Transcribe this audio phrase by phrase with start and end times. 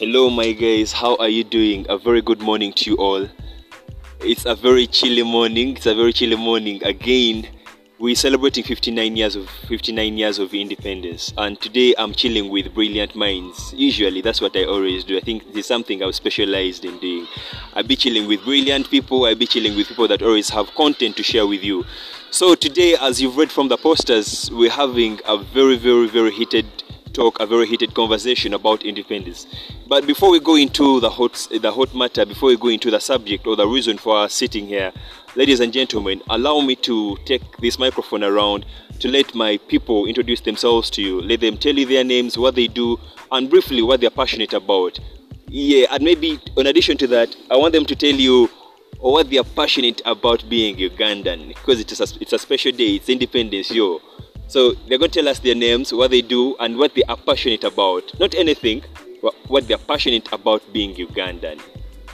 [0.00, 0.92] Hello, my guys.
[0.92, 1.84] How are you doing?
[1.90, 3.28] A very good morning to you all.
[4.20, 5.76] It's a very chilly morning.
[5.76, 6.82] It's a very chilly morning.
[6.84, 7.46] Again,
[7.98, 13.14] we're celebrating 59 years of 59 years of independence, and today I'm chilling with brilliant
[13.14, 13.74] minds.
[13.76, 15.18] Usually, that's what I always do.
[15.18, 17.26] I think this is something I've specialized in doing.
[17.74, 19.26] I be chilling with brilliant people.
[19.26, 21.84] I be chilling with people that always have content to share with you.
[22.30, 26.64] So today, as you've read from the posters, we're having a very, very, very heated
[27.12, 29.46] talk, a very heated conversation about independence.
[29.88, 33.00] But before we go into the hot, the hot matter, before we go into the
[33.00, 34.92] subject or the reason for our sitting here,
[35.36, 38.66] ladies and gentlemen, allow me to take this microphone around
[39.00, 41.20] to let my people introduce themselves to you.
[41.20, 42.98] Let them tell you their names, what they do,
[43.32, 44.98] and briefly what they're passionate about.
[45.48, 48.48] Yeah, and maybe in addition to that, I want them to tell you
[49.00, 53.08] what they are passionate about being Ugandan because it's a, it's a special day, it's
[53.08, 54.00] Independence, yo.
[54.50, 57.16] So they're going to tell us their names, what they do, and what they are
[57.16, 58.02] passionate about.
[58.18, 58.82] Not anything,
[59.22, 61.60] but what they're passionate about being Ugandan.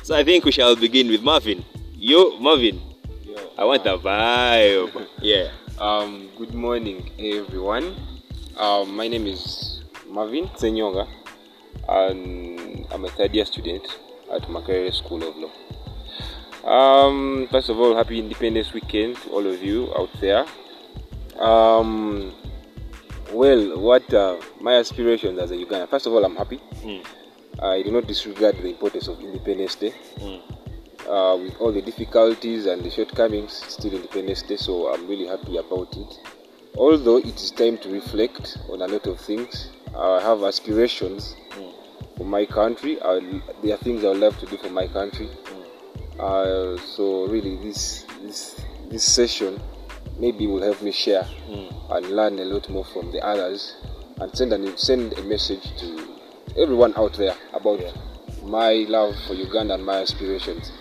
[0.02, 1.64] So I think we shall begin with Marvin.
[1.94, 2.78] Yo, Marvin.
[3.24, 5.08] Yo, I want the vibe.
[5.22, 5.48] Yeah.
[5.78, 7.96] Um, good morning, everyone.
[8.58, 11.08] Um, my name is Marvin Senyonga,
[11.88, 13.88] and I'm a third year student
[14.30, 16.68] at Makerere School of Law.
[16.70, 20.44] Um, first of all, happy Independence Weekend to all of you out there.
[21.38, 22.32] Um,
[23.32, 25.88] well, what uh, my aspirations as a Ugandan?
[25.88, 26.58] First of all, I'm happy.
[26.82, 27.04] Mm.
[27.62, 29.94] I do not disregard the importance of Independence Day.
[30.18, 30.40] Mm.
[31.08, 35.56] uh, with all the difficulties and the shortcomings, still Independence Day, so I'm really happy
[35.56, 36.18] about it.
[36.76, 41.72] Although it is time to reflect on a lot of things, I have aspirations Mm.
[42.18, 43.00] for my country.
[43.00, 45.28] I, there are things I would love to do for my country.
[46.18, 49.60] Uh, so really, this this this session
[50.18, 51.68] maybe will help me share Mm.
[51.90, 53.74] and learn a lot more from the others,
[54.20, 56.08] and send an send a message to
[56.56, 57.92] everyone out there about Yeah.
[58.44, 60.72] my love for Uganda and my aspirations.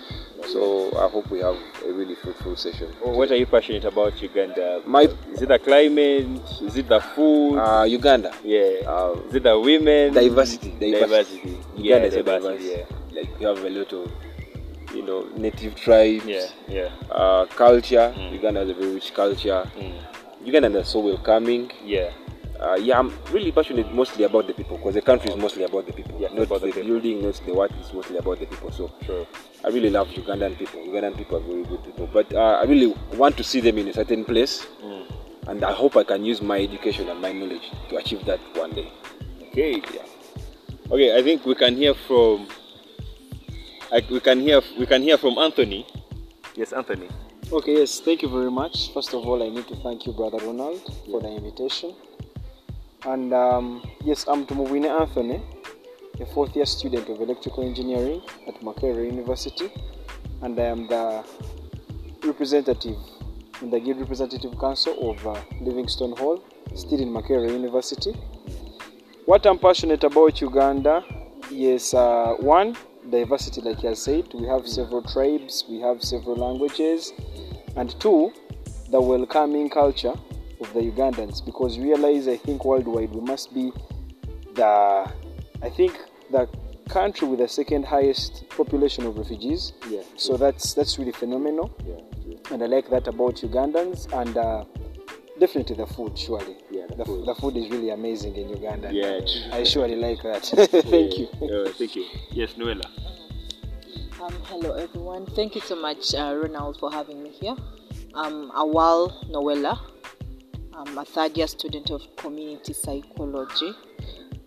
[0.47, 1.57] So I hope we have
[1.87, 2.87] a really fruitful session.
[3.01, 4.81] What are you passionate about, Uganda?
[4.85, 6.27] My Is it the climate?
[6.61, 7.57] Is it the food?
[7.57, 8.85] uh, Uganda yeah.
[8.85, 10.13] uh, Is it the women?
[10.13, 10.99] diversity, diversity.
[10.99, 11.57] Diversity.
[11.75, 12.69] Uganda yeah, is a diversity.
[12.69, 12.87] diverse.
[13.11, 14.11] Like we have a lot of
[14.95, 16.25] you know native tribes.
[16.25, 16.47] Yeah.
[16.67, 16.89] Yeah.
[17.11, 18.13] Uh, culture.
[18.15, 18.31] Mm.
[18.33, 19.67] Uganda has a very rich culture.
[19.75, 19.81] Yeah.
[19.81, 20.45] Mm.
[20.45, 21.71] Uganda is so welcoming.
[21.83, 22.11] Yeah.
[22.59, 25.85] Uh, yeah, I'm really passionate mostly about the people because the country is mostly about
[25.87, 26.17] the people.
[26.19, 27.69] Yeah, not about the, the building, not the what.
[27.79, 28.71] It's mostly about the people.
[28.71, 29.27] So Sure.
[29.65, 30.79] I really love Ugandan people.
[30.79, 32.07] Ugandan people are very good people.
[32.07, 35.03] But uh, I really want to see them in a certain place, Mm.
[35.47, 38.71] and I hope I can use my education and my knowledge to achieve that one
[38.71, 38.89] day.
[39.49, 39.81] Okay.
[40.89, 42.47] Okay, I think we can hear from.
[43.95, 44.61] I, we can hear.
[44.77, 45.87] We can hear from Anthony.
[46.53, 47.07] Yes, Anthony.
[47.49, 48.93] Okay, yes, thank you very much.
[48.93, 51.95] First of all, I need to thank you, Brother Ronald, for the invitation.
[53.05, 55.41] And um, yes, I'm Tumubwine Anthony,
[56.19, 59.71] a fourth year student of electrical engineering at Makerere University,
[60.41, 61.23] and I am the
[62.25, 62.97] representative
[63.61, 66.43] in the Guild Representative Council of uh, Livingstone Hall,
[66.75, 68.11] still in Makerere University.
[69.25, 71.01] What I'm passionate about Uganda
[71.49, 72.75] is uh, one,
[73.09, 74.33] diversity, like I said.
[74.33, 77.13] We have several tribes, we have several languages,
[77.75, 78.31] and two,
[78.89, 80.13] the welcoming culture
[80.61, 81.43] of the Ugandans.
[81.43, 83.71] Because realize, I think worldwide, we must be
[84.53, 85.11] the,
[85.61, 85.97] I think
[86.31, 86.47] the
[86.89, 89.73] country with the second highest population of refugees.
[89.89, 90.01] Yeah.
[90.15, 91.95] So that's that's really phenomenal, Yeah.
[92.27, 92.37] yeah.
[92.51, 94.65] and I like that about Ugandans, and uh,
[95.39, 96.57] definitely the food, surely.
[96.71, 97.25] Yeah, the The, food.
[97.25, 98.89] the food is really amazing in Uganda.
[98.93, 99.19] Yeah.
[99.51, 100.43] I surely like that.
[100.89, 101.27] Thank you.
[101.41, 102.05] Uh, thank you.
[102.31, 102.85] Yes, Noela.
[104.21, 105.25] Um, hello everyone.
[105.27, 107.55] Thank you so much, uh, Ronald, for having me here.
[108.13, 109.79] I'm Awal Noella.
[110.73, 113.73] I'm a third year student of community psychology,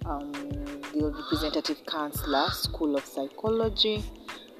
[0.05, 4.03] um, the Representative Counselor, School of Psychology,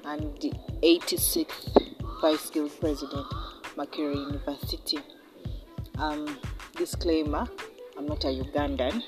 [0.05, 0.51] and the
[0.81, 3.25] 86th Vice Guild President,
[3.77, 4.99] Makerere University.
[5.99, 6.37] Um,
[6.77, 7.47] disclaimer
[7.99, 9.03] I'm not a Ugandan.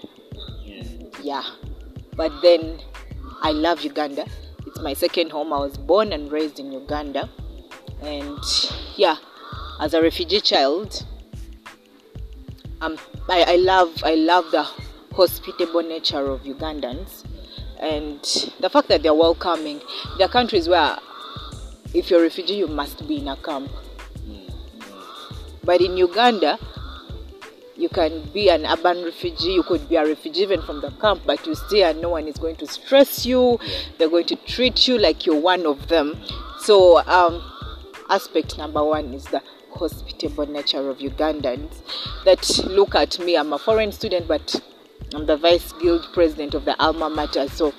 [1.22, 1.44] Yeah.
[2.18, 2.82] But then
[3.42, 4.26] I love Uganda.
[4.68, 5.54] It's my second home.
[5.54, 7.30] I was born and raised in Uganda.
[8.02, 8.44] And
[8.98, 9.16] yeah,
[9.80, 11.06] as a refugee child,
[12.82, 12.98] um,
[13.30, 14.64] I, I love I love the
[15.14, 17.24] hospitable nature of Ugandans
[17.80, 18.20] and
[18.60, 19.80] the fact that they're welcoming.
[20.18, 20.98] There are countries where
[21.94, 23.72] if you're a refugee you must be in a camp.
[25.64, 26.58] But in Uganda,
[27.82, 31.24] you can be an urban refugee, you could be a refugee even from the camp,
[31.26, 33.60] but you stay and no one is going to stress you.
[33.98, 36.22] They're going to treat you like you're one of them.
[36.60, 37.42] So, um,
[38.10, 39.42] aspect number one is the
[39.74, 41.74] hospitable nature of Ugandans
[42.26, 43.36] that look at me.
[43.36, 44.62] I'm a foreign student, but
[45.16, 47.48] I'm the vice guild president of the alma mater.
[47.50, 47.74] So,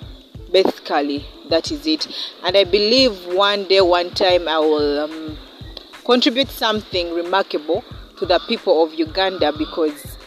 [0.53, 2.07] basically that is it
[2.45, 5.39] and i believe one day one time i will um,
[6.05, 7.83] contribute something remarkable
[8.19, 10.19] to the people of uganda because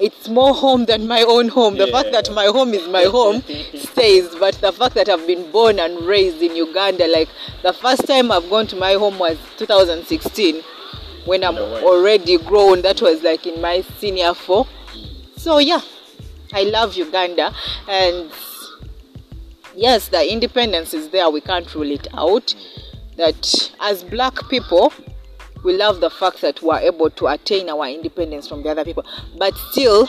[0.00, 1.76] it's more home than my own home.
[1.76, 3.42] The fact that my home is my home
[3.74, 7.28] stays but the fact that i've been born and raised in uganda like
[7.62, 10.62] the first time i've gone to my home was 2016
[11.24, 12.82] when i'm already grown.
[12.82, 14.66] That was like in my senior four.
[15.36, 15.80] So yeah
[16.52, 17.52] i love uganda
[17.88, 18.30] and
[19.74, 21.30] yes the independence is there.
[21.30, 22.54] We can't rule it out
[23.16, 24.92] that as black people
[25.64, 29.04] we love the fact that we're able to attain our independence from the other people
[29.38, 30.08] but still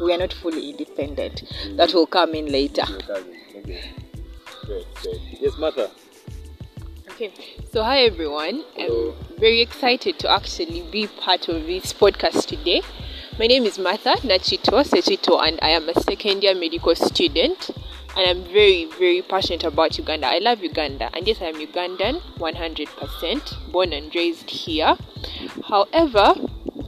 [0.00, 1.42] we are not fully independent
[1.76, 2.84] that will come in later
[3.58, 3.82] Okay.
[4.68, 5.20] Great, great.
[5.40, 5.90] Yes, Martha.
[7.10, 7.32] Okay,
[7.72, 8.64] so hi everyone.
[8.78, 12.82] I'm very excited to actually be part of this podcast today.
[13.38, 17.70] My name is Martha Nachito Sechito, and I am a second year medical student.
[18.18, 20.26] And I'm very, very passionate about Uganda.
[20.26, 24.96] I love Uganda, and yes, I am Ugandan 100%, born and raised here.
[25.68, 26.34] However,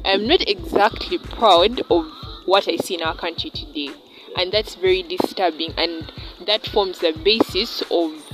[0.04, 2.10] I'm not exactly proud of
[2.46, 3.90] what I see in our country today,
[4.36, 6.10] and that's very disturbing, and
[6.46, 8.29] that forms the basis of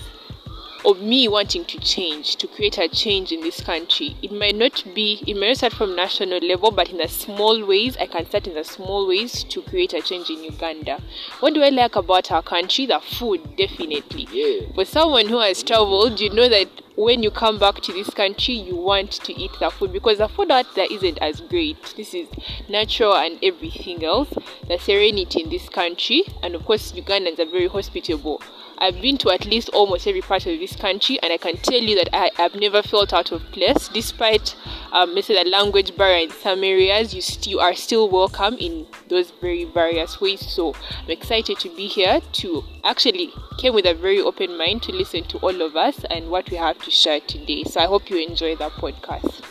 [0.86, 4.16] of me wanting to change, to create a change in this country.
[4.22, 7.66] It might not be, it might not start from national level, but in the small
[7.66, 11.02] ways, I can start in the small ways to create a change in Uganda.
[11.40, 12.86] What do I like about our country?
[12.86, 14.28] The food, definitely.
[14.30, 14.72] Yeah.
[14.76, 18.54] For someone who has traveled, you know that when you come back to this country,
[18.54, 21.94] you want to eat the food because the food out there isn't as great.
[21.96, 22.28] This is
[22.68, 24.32] natural and everything else.
[24.68, 28.40] The serenity in this country, and of course, Ugandans are very hospitable.
[28.78, 31.80] I've been to at least almost every part of this country, and I can tell
[31.80, 34.54] you that I have never felt out of place, despite,
[34.92, 37.14] um, let's say, the language barrier in some areas.
[37.14, 40.46] You, st- you are still welcome in those very various ways.
[40.46, 44.92] So I'm excited to be here to actually came with a very open mind to
[44.92, 47.64] listen to all of us and what we have to share today.
[47.64, 49.42] So I hope you enjoy that podcast.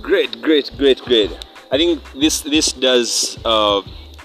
[0.00, 1.30] Great, great, great, great.
[1.72, 3.82] I think this this does uh,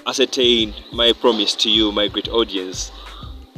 [0.10, 2.90] ascertain my promise to you, my great audience.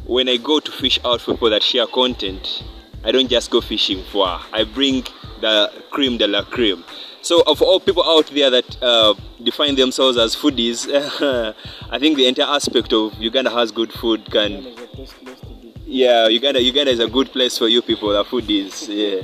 [0.05, 2.63] When I go to fish out for people that share content,
[3.05, 4.27] I don't just go fishing for.
[4.27, 5.03] I bring
[5.39, 6.83] the cream de la cream.
[7.21, 10.87] So, of all people out there that uh, define themselves as foodies,
[11.89, 15.23] I think the entire aspect of Uganda has good food can Uganda is the best
[15.23, 15.73] place to be.
[15.85, 18.09] yeah, Uganda, Uganda is a good place for you people.
[18.09, 19.21] The food is yeah.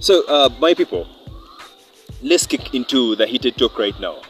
[0.00, 1.06] So, uh, my people,
[2.20, 4.25] let's kick into the heated talk right now.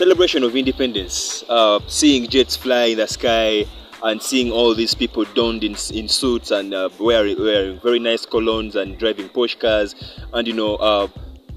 [0.00, 3.66] Celebration of independence, uh, seeing jets fly in the sky,
[4.02, 8.24] and seeing all these people donned in, in suits and uh, wearing, wearing very nice
[8.24, 9.94] colognes and driving Porsche cars,
[10.32, 11.06] and you know, uh,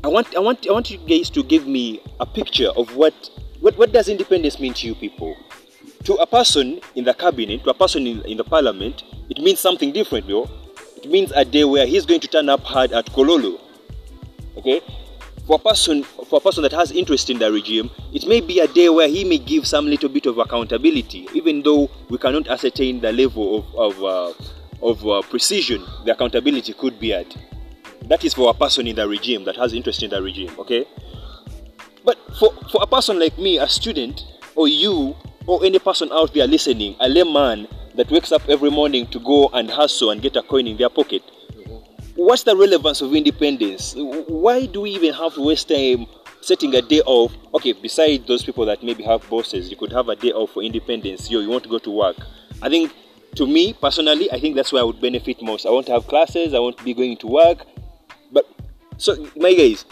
[0.03, 3.13] I want, I want, I want you guys to give me a picture of what,
[3.61, 5.37] what, what does independence mean to you people
[6.03, 9.61] to a person in the cabinet, to a person in, in the parliament, it means
[9.61, 10.49] something different, bro.
[10.97, 13.61] It means a day where he's going to turn up hard at Kololo.
[14.57, 14.81] Okay?
[15.45, 18.59] For a person for a person that has interest in the regime, it may be
[18.59, 22.47] a day where he may give some little bit of accountability, even though we cannot
[22.47, 27.35] ascertain the level of of, uh, of uh, precision the accountability could be at.
[28.07, 30.51] That is for a person in the regime that has interest in the regime.
[30.59, 30.85] Okay?
[32.03, 35.15] But for, for a person like me, a student, or you,
[35.47, 39.47] or any person out there listening, a layman that wakes up every morning to go
[39.53, 41.23] and hustle and get a coin in their pocket,
[42.15, 43.93] what's the relevance of independence?
[43.95, 46.05] Why do we even have to waste time
[46.41, 47.33] setting a day off?
[47.53, 50.63] Okay, besides those people that maybe have bosses, you could have a day off for
[50.63, 51.29] independence.
[51.29, 52.17] Yo, you want to go to work.
[52.61, 52.93] I think,
[53.35, 55.65] to me personally, I think that's where I would benefit most.
[55.65, 57.65] I want to have classes, I want to be going to work.
[58.31, 58.45] But,
[58.97, 59.85] so, my guys,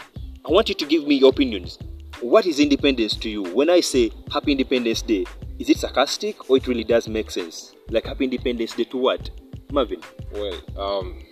[0.44, 1.78] I want you to give me your opinions.
[2.20, 3.42] What is independence to you?
[3.42, 5.26] When I say Happy Independence Day,
[5.58, 7.74] is it sarcastic or it really does make sense?
[7.90, 9.30] Like Happy Independence Day to what?
[9.72, 10.00] Marvin.
[10.32, 11.24] Well, um,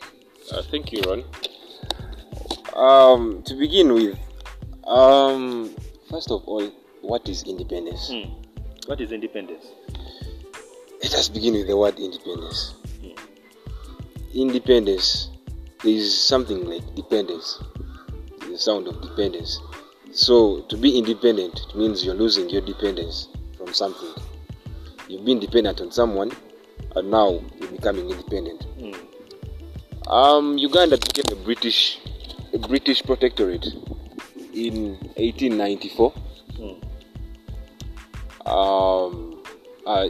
[0.52, 1.24] uh, thank you, Ron.
[2.74, 4.18] Um, to begin with,
[4.84, 5.74] um,
[6.08, 6.70] first of all,
[7.02, 8.10] what is independence?
[8.10, 8.32] Hmm.
[8.86, 9.66] What is independence?
[11.02, 12.74] Let us begin with the word independence.
[14.34, 15.30] Independence
[15.84, 17.62] is something like dependence,
[18.48, 19.58] the sound of dependence.
[20.12, 24.12] So, to be independent it means you're losing your dependence from something.
[25.08, 26.30] You've been dependent on someone,
[26.94, 28.62] and now you're becoming independent.
[28.78, 29.09] Hmm.
[30.10, 32.00] Um, Uganda became a British,
[32.52, 33.64] a British protectorate
[34.52, 36.12] in 1894.
[38.44, 39.40] Um,
[39.86, 40.08] uh,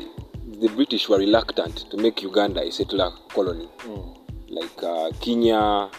[0.59, 3.69] the British were reluctant to make Uganda a settler colony,
[4.49, 5.91] like uh, Kenya,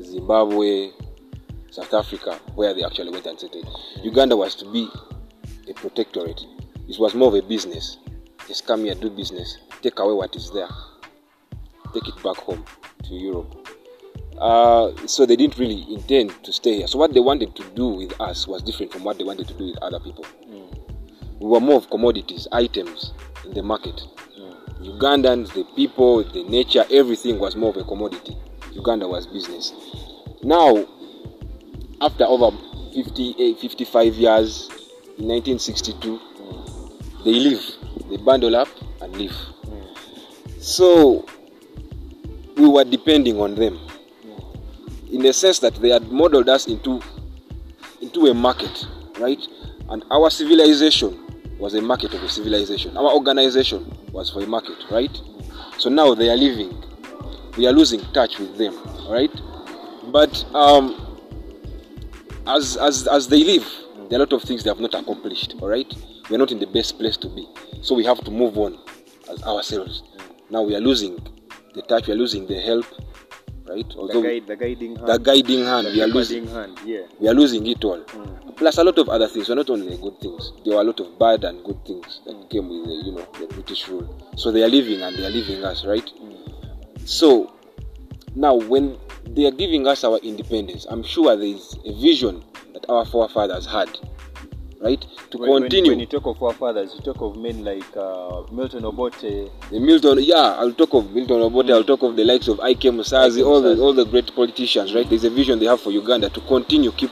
[0.00, 0.90] Zimbabwe,
[1.72, 3.68] South Africa, where they actually went and settled.
[4.04, 4.88] Uganda was to be
[5.68, 6.46] a protectorate.
[6.88, 7.98] It was more of a business.
[8.46, 10.68] just come here, do business, take away what is there,
[12.00, 12.64] take it back home
[13.04, 13.68] to Europe.
[14.38, 16.86] Uh, so they didn't really intend to stay here.
[16.86, 19.54] So what they wanted to do with us was different from what they wanted to
[19.54, 20.24] do with other people.
[20.24, 21.40] Hmm.
[21.40, 23.98] We were more of commodities, items in the market.
[24.36, 24.84] Hmm.
[24.84, 28.36] Ugandans, the people, the nature, everything was more of a commodity.
[28.72, 29.72] Uganda was business.
[30.42, 30.86] Now,
[32.02, 32.54] after over
[32.94, 34.68] 58, 55 years,
[35.18, 37.24] in 1962, hmm.
[37.24, 37.64] they leave.
[38.10, 38.68] They bundle up
[39.00, 39.34] and leave.
[40.60, 41.24] So,
[42.56, 43.78] we were depending on them
[45.10, 47.00] in the sense that they had modeled us into
[48.00, 48.86] into a market,
[49.18, 49.40] right?
[49.88, 52.96] And our civilization was a market of a civilization.
[52.96, 55.16] Our organization was for a market, right?
[55.78, 56.82] So now they are leaving.
[57.56, 58.76] We are losing touch with them,
[59.08, 59.30] right?
[60.12, 61.18] But um,
[62.46, 63.66] as as as they leave,
[64.08, 65.92] there are a lot of things they have not accomplished, all right?
[66.28, 67.48] We are not in the best place to be,
[67.82, 68.78] so we have to move on
[69.30, 70.02] as ourselves.
[70.50, 71.18] Now we are losing
[71.76, 72.08] the touch.
[72.08, 72.86] We are losing the help,
[73.68, 73.88] right?
[73.88, 75.08] The, guide, the guiding hand.
[75.08, 77.02] the guiding hand, The we are losing hand, yeah.
[77.20, 78.00] we are losing it all.
[78.00, 78.56] Mm.
[78.56, 79.48] Plus a lot of other things.
[79.48, 80.52] We're not only the good things.
[80.64, 82.50] There were a lot of bad and good things that mm.
[82.50, 84.08] came with the, you know the British rule.
[84.36, 86.10] So they are leaving and they are leaving us, right?
[86.20, 87.08] Mm.
[87.08, 87.52] So
[88.34, 92.42] now when they are giving us our independence, I'm sure there is a vision
[92.72, 93.88] that our forefathers had,
[94.80, 95.04] right?
[95.36, 95.92] To When- continue.
[95.92, 99.20] When, you talk of forefathers, you talk of men like uh, Milton Obote,
[99.70, 102.80] the Milton, yeah, I'll talk of Milton Obote, I'll talk of the likes of Ike
[102.92, 105.08] Musazi, all the all the great politicians, right?
[105.08, 107.10] There's a vision they have for Uganda to continue keep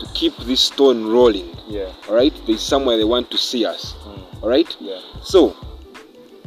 [0.00, 1.48] to keep this stone rolling.
[1.68, 1.92] yeah.
[2.08, 3.94] all right there's somewhere they want to see us
[4.42, 4.98] all right Yeah.
[5.22, 5.54] so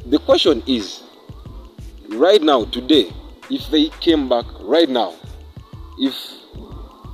[0.05, 1.03] the question is
[2.09, 3.13] right now today
[3.49, 5.13] if they came back right now
[5.99, 6.15] if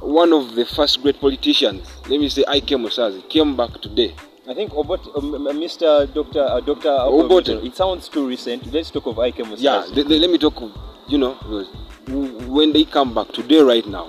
[0.04, 2.76] one of the first great politicians let me say I.K.
[2.76, 4.14] Musazi came back today
[4.50, 6.14] I think Obote, um, uh, Mr.
[6.14, 6.42] Dr.
[6.42, 6.90] Uh, Dr.
[6.90, 8.66] Obote, it sounds too recent.
[8.74, 9.44] Let's talk of I.K.
[9.44, 9.62] Musazi.
[9.62, 10.62] yeah le- let me talk
[11.08, 11.34] you know
[12.48, 14.08] when they come back today right now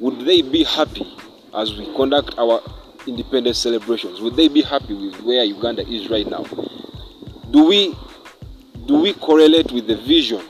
[0.00, 1.06] would they be happy
[1.54, 2.62] as we conduct our
[3.06, 6.44] independence celebrations would they be happy with where uganda is right now
[7.50, 7.94] do we
[8.86, 10.42] do we correlate with the vision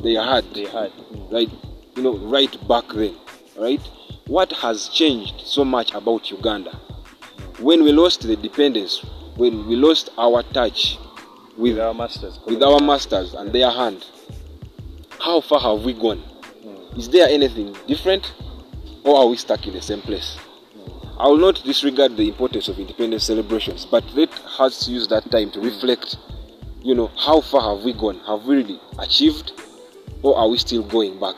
[0.00, 0.92] they had They had.
[1.32, 1.50] right
[1.96, 3.14] you know right back then
[3.58, 3.80] right
[4.26, 6.70] what has changed so much about uganda?
[7.60, 9.04] When we lost the dependence
[9.36, 10.96] when we lost our touch
[11.56, 12.38] with With our masters.
[12.46, 14.04] with our masters and their hand
[15.20, 16.18] how far have we gone?
[16.18, 16.98] Hmm.
[16.98, 18.32] Is there anything different
[19.04, 20.36] or are we stuck in the same place?
[20.74, 21.20] Hmm.
[21.20, 25.50] I will not disregard the importance of independence celebrations but let us use that time
[25.52, 25.66] to hmm.
[25.66, 26.16] reflect
[26.82, 28.20] you know how far have we gone?
[28.26, 29.52] Have we really achieved
[30.22, 31.36] or are we still going back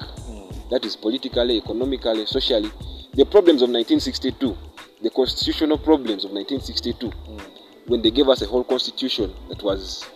[0.70, 2.70] that is politically economically socially
[3.14, 4.56] the problems of 1962
[5.02, 7.10] the constitutional problems of 1962
[7.86, 10.06] when they gave us a whole constitution that was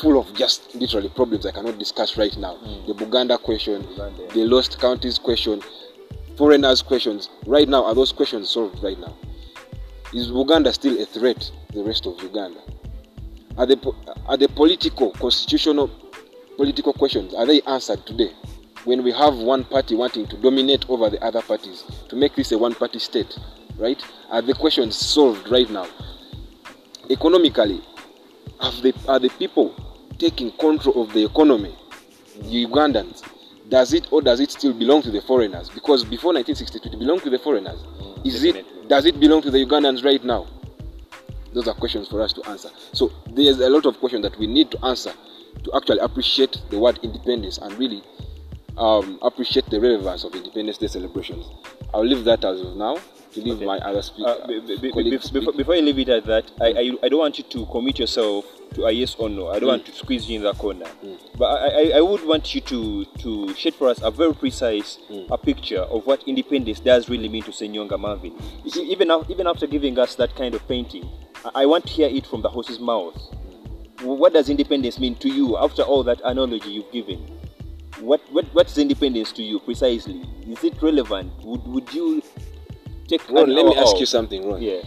[0.00, 2.54] full of just literally problems I cannot discuss right now.
[2.56, 2.86] Mm.
[2.86, 4.32] The Buganda question, Buganda.
[4.32, 5.60] the lost counties question,
[6.36, 7.28] foreigners questions.
[7.46, 9.16] Right now, are those questions solved right now?
[10.14, 12.60] Is Uganda still a threat to the rest of Uganda?
[13.56, 13.92] Are the,
[14.26, 15.90] are the political, constitutional,
[16.56, 18.30] political questions, are they answered today?
[18.84, 22.52] When we have one party wanting to dominate over the other parties, to make this
[22.52, 23.36] a one-party state,
[23.78, 24.02] right?
[24.30, 25.86] Are the questions solved right now?
[27.10, 27.80] Economically,
[28.60, 29.74] have the, are the people
[30.18, 31.76] taking control of the economy
[32.42, 33.22] the ugandans?
[33.68, 35.68] Does it or does it still belong to the foreigners?
[35.68, 37.84] Because before 1962 it belonged to the foreigners.
[38.24, 40.46] Is it does it belong to the ugandans right now?
[41.52, 42.70] Those are questions for us to answer.
[42.92, 45.12] So there's a lot of questions that we need to answer
[45.64, 48.02] to actually appreciate the word independence and really
[48.78, 51.46] um, appreciate the relevance of independence day celebrations
[51.94, 52.96] i'll leave that as of now
[53.32, 53.66] to leave Okay.
[53.66, 57.08] my other Uh, uh colleagues before, before you leave it at that, I, I, I
[57.08, 58.44] don't want you to commit yourself
[58.74, 59.48] to a yes or no.
[59.48, 59.72] I don't mm.
[59.72, 60.86] want to squeeze you in the corner.
[61.04, 61.18] Mm.
[61.36, 64.98] But I, I, I would want you to, to shed for us a very precise
[65.10, 65.26] mm.
[65.30, 68.34] a picture of what independence does really mean to Senyonga Marvin.
[68.64, 71.08] Even, even after giving us that kind of painting,
[71.44, 73.16] I, I want to hear it from the horse's mouth.
[74.02, 77.37] What does independence mean to you after all that analogy you've given?
[78.00, 80.22] What, what what's independence to you precisely?
[80.46, 81.32] Is it relevant?
[81.44, 82.22] Would, would you
[83.08, 84.00] take Ron, let me ask off?
[84.00, 84.82] you something ron Yeah.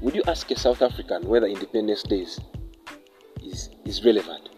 [0.00, 2.38] would you ask a south african whether independence days
[3.42, 4.48] is is relevant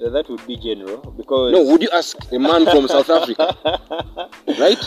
[0.00, 3.46] Uh, that would be general because No, would you ask a man from South Africa,
[4.64, 4.78] right?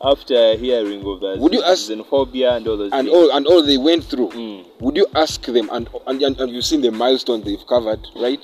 [0.00, 3.46] after hearing of that, Would you ask- xenophobia and all those And things, all and
[3.50, 4.64] all they went through, Mm.
[4.80, 5.66] would you ask them?
[5.72, 8.40] And and, and and you've seen the milestone they've covered, right?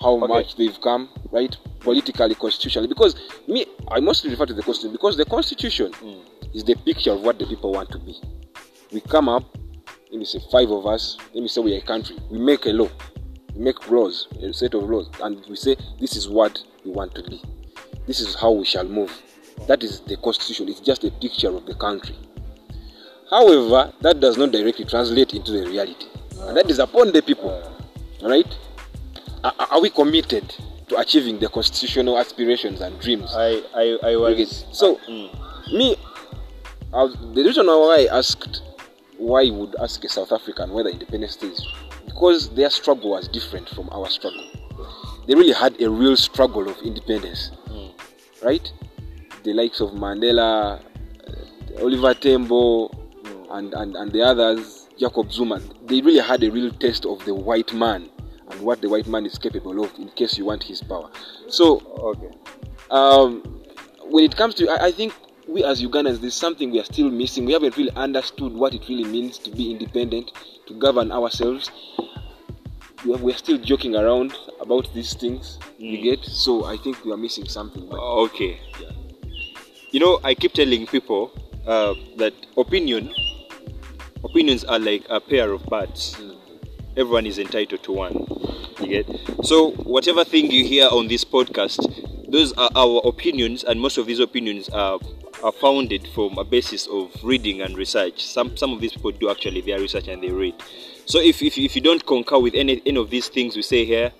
[0.00, 0.26] How Okay.
[0.26, 1.54] much they've come, right?
[1.80, 2.88] Politically, constitutionally.
[2.88, 3.14] Because
[3.46, 6.20] me, I mostly refer to the constitution because the constitution Mm.
[6.54, 8.14] is the picture of what the people want to be.
[8.92, 9.44] We come up,
[10.10, 11.16] let me say five of us.
[11.34, 12.16] Let me say we are a country.
[12.30, 12.88] We make a law,
[13.54, 17.14] we make laws, a set of laws, and we say this is what we want
[17.16, 17.42] to be.
[18.06, 19.12] This is how we shall move.
[19.68, 20.68] That is the constitution.
[20.68, 22.16] It's just a picture of the country.
[23.30, 26.06] However, that does not directly translate into the reality,
[26.40, 27.62] and that is upon the people.
[28.22, 28.46] Right?
[29.42, 30.54] Are, are we committed
[30.88, 33.32] to achieving the constitutional aspirations and dreams?
[33.34, 34.64] I, I, I was.
[34.72, 35.72] So, Mm.
[35.72, 35.96] me,
[36.92, 38.62] I was, the reason why I asked
[39.16, 41.66] why you would ask a South African whether independence is
[42.06, 44.44] because their struggle was different from our struggle.
[45.26, 47.92] They really had a real struggle of independence, Mm.
[48.42, 48.72] right?
[49.44, 52.88] The likes of Mandela, uh, Oliver Tambo,
[53.50, 57.34] and, and, and the others, Jacob Zuma, they really had a real taste of the
[57.34, 58.08] white man
[58.50, 61.10] and what the white man is capable of in case you want his power.
[61.48, 62.30] So, Okay.
[62.90, 63.42] um,
[64.04, 65.14] when it comes to, I, I think
[65.48, 67.44] we as Ugandans, there's something we are still missing.
[67.44, 70.30] We haven't really understood what it really means to be independent,
[70.66, 71.70] to govern ourselves.
[73.04, 75.58] We are, we are still joking around about these things.
[75.78, 76.02] You Mm.
[76.02, 76.24] get?
[76.24, 77.86] So I think we are missing something.
[77.88, 78.60] But Okay.
[79.90, 81.32] You know, I keep telling people
[81.66, 83.10] uh, that opinion,
[84.22, 86.16] opinions are like a pair of birds.
[86.96, 88.26] Everyone is entitled to one.
[88.80, 89.20] You get?
[89.44, 91.78] So whatever thing you hear on this podcast,
[92.30, 94.98] those are our opinions, and most of these opinions are
[95.42, 98.24] are founded from a basis of reading and research.
[98.24, 100.54] Some some of these people do actually their research and they read.
[101.06, 103.84] So if if, if you don't concur with any any of these things we say
[103.84, 104.12] here,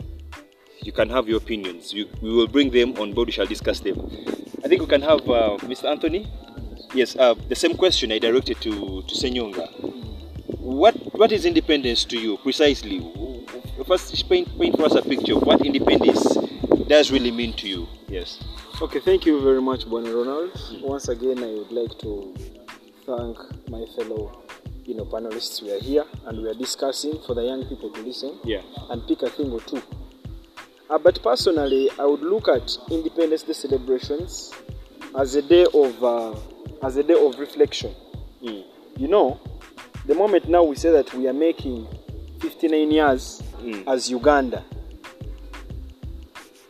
[0.83, 1.93] you can have your opinions.
[1.93, 3.27] You, we will bring them on board.
[3.27, 3.99] We shall discuss them.
[4.65, 5.85] I think we can have uh, Mr.
[5.91, 6.31] Anthony.
[6.95, 10.10] Yes, uh, the same question I directed to to Senyonga.
[10.59, 13.01] What what is independence to you precisely?
[13.87, 16.23] First, paint paint for us a picture of what independence
[16.87, 17.89] does really mean to you.
[18.09, 18.43] Yes.
[18.81, 20.53] Okay, thank you very much, Bonnie Ronald.
[20.83, 22.35] Once again, I would like to
[23.07, 23.37] thank
[23.69, 24.43] my fellow,
[24.85, 25.63] you know, panelists.
[25.63, 28.63] We are here and we are discussing for the young people to listen Yeah.
[28.91, 29.83] and pick a thing or two.
[30.89, 34.53] Uh, but personally, I would look at Independence Day celebrations
[35.19, 36.35] as a day of uh,
[36.83, 37.95] as a day of reflection.
[38.43, 38.65] Mm.
[38.97, 39.41] You know,
[40.07, 41.87] the moment now we say that we are making
[42.41, 43.85] 59 years Mm.
[43.87, 44.65] as Uganda,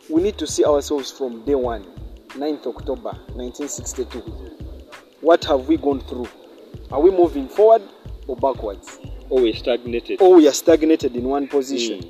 [0.09, 1.85] we need to see ourselves from day one,
[2.35, 4.19] 9th October 1962.
[5.21, 6.27] What have we gone through?
[6.91, 7.83] Are we moving forward
[8.27, 8.99] or backwards?
[9.29, 10.21] Always stagnated.
[10.21, 12.03] Or we are stagnated in one position?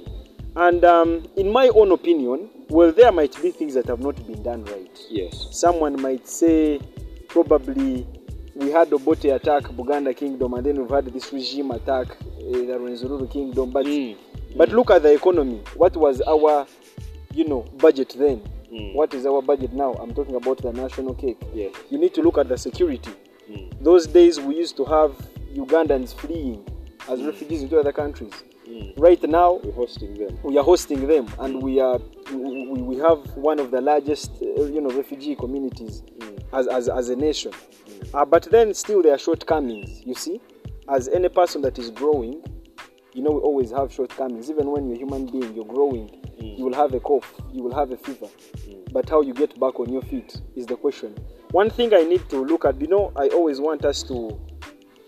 [0.55, 4.41] And um, in my own opinion, well, there might be things that have not been
[4.41, 4.99] done right.
[5.09, 5.47] Yes.
[5.51, 6.79] Someone might say
[7.27, 8.07] probably
[8.55, 12.77] we had Obote attack Buganda Kingdom and then we've had this regime attack uh, the
[12.79, 13.71] Rwenzururu Kingdom.
[13.71, 14.17] But Mm.
[14.57, 14.73] but mm.
[14.73, 15.61] look at the economy.
[15.75, 16.67] What was our
[17.33, 18.41] you know budget then?
[18.71, 18.93] Mm.
[18.93, 19.93] What is our budget now?
[19.93, 21.37] I'm talking about the national cake.
[21.53, 21.69] Yeah.
[21.89, 23.11] You need to look at the security.
[23.49, 23.83] Mm.
[23.83, 25.11] Those days we used to have
[25.55, 26.65] Ugandans fleeing
[27.09, 28.31] as refugees into other countries.
[28.67, 28.93] Mm.
[28.97, 30.37] Right now We're hosting them.
[30.43, 31.99] we are hosting them and we are
[32.33, 36.03] we, we have one of the largest uh, you know refugee communities
[36.53, 37.51] as, as, as a nation
[38.13, 40.39] uh, but then still there are shortcomings you see.
[40.89, 42.43] As any person that is growing
[43.13, 44.49] you know we always have shortcomings.
[44.49, 46.09] Even when you're a human being you're growing
[46.39, 48.27] you will have a cough you will have a fever.
[48.91, 51.15] But how you get back on your feet is the question.
[51.51, 54.39] One thing i need to look at you know i always want us to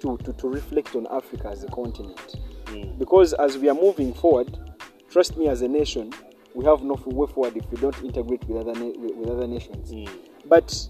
[0.01, 2.35] to, to, to reflect on africa as a continent.
[2.73, 2.97] Mm.
[2.97, 4.57] because as we are moving forward,
[5.09, 6.11] trust me, as a nation,
[6.55, 9.47] we have no way forward if we don't integrate with other na- with with other
[9.47, 9.91] nations.
[9.91, 10.09] Mm.
[10.45, 10.87] But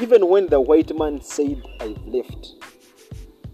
[0.00, 2.54] even when the white man said, "I've left,"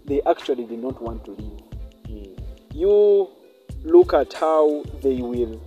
[0.05, 1.61] they actually did not want to leave.
[2.09, 2.39] Mm.
[2.73, 3.29] You
[3.83, 5.61] look at how they will.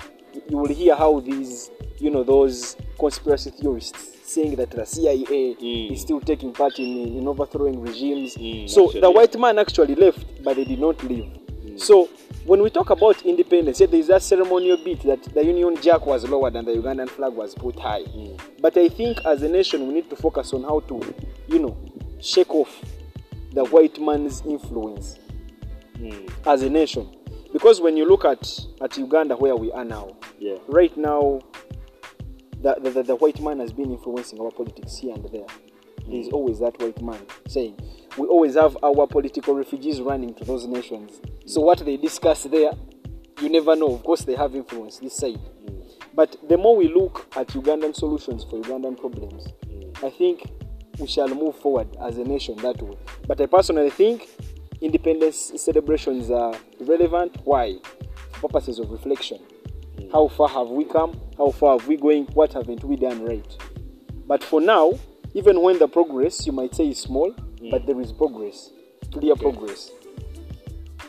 [0.48, 5.92] You will hear how these, you know, those conspiracy theorists saying that the CIA Mm.
[5.92, 8.36] is still taking part in, in overthrowing regimes.
[8.36, 11.26] Mm, so actually, the white man actually left, but they did not leave.
[11.76, 12.08] So
[12.46, 16.04] when we talk about independence, yeah, there is that ceremonial bit that the Union Jack
[16.06, 18.02] was lowered and the Ugandan flag was put high.
[18.02, 18.38] Mm.
[18.60, 21.14] But I think as a nation, we need to focus on how to,
[21.48, 21.76] you know,
[22.20, 22.80] shake off
[23.52, 25.18] the white man's influence
[25.94, 26.28] Mm.
[26.44, 27.08] as a nation.
[27.52, 28.42] Because when you look at,
[28.82, 30.56] at Uganda, where we are now, Yeah.
[30.66, 31.40] right now,
[32.60, 35.46] the, the, the, the white man has been influencing our politics here and there.
[36.08, 37.78] There's always that white man saying,
[38.18, 41.20] we always have our political refugees running to those nations.
[41.46, 42.72] So what they discuss there,
[43.40, 43.94] you never know.
[43.94, 45.40] Of course, they have influence this side.
[46.14, 49.48] But the more we look at Ugandan solutions for Ugandan problems,
[50.02, 50.48] I think
[50.98, 52.96] we shall move forward as a nation that way.
[53.26, 54.28] But I personally think
[54.80, 57.36] independence celebrations are relevant.
[57.44, 57.78] Why?
[58.34, 59.40] For purposes of reflection.
[60.12, 61.20] How far have we come?
[61.36, 62.26] How far have we going?
[62.26, 63.56] What haven't we done right?
[64.26, 64.92] But for now,
[65.34, 67.34] even when the progress you might say is small,
[67.70, 68.70] but there is progress,
[69.12, 69.90] clear progress.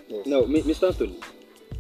[0.08, 0.26] Yes.
[0.26, 0.88] Now, Mr.
[0.88, 1.20] Anthony,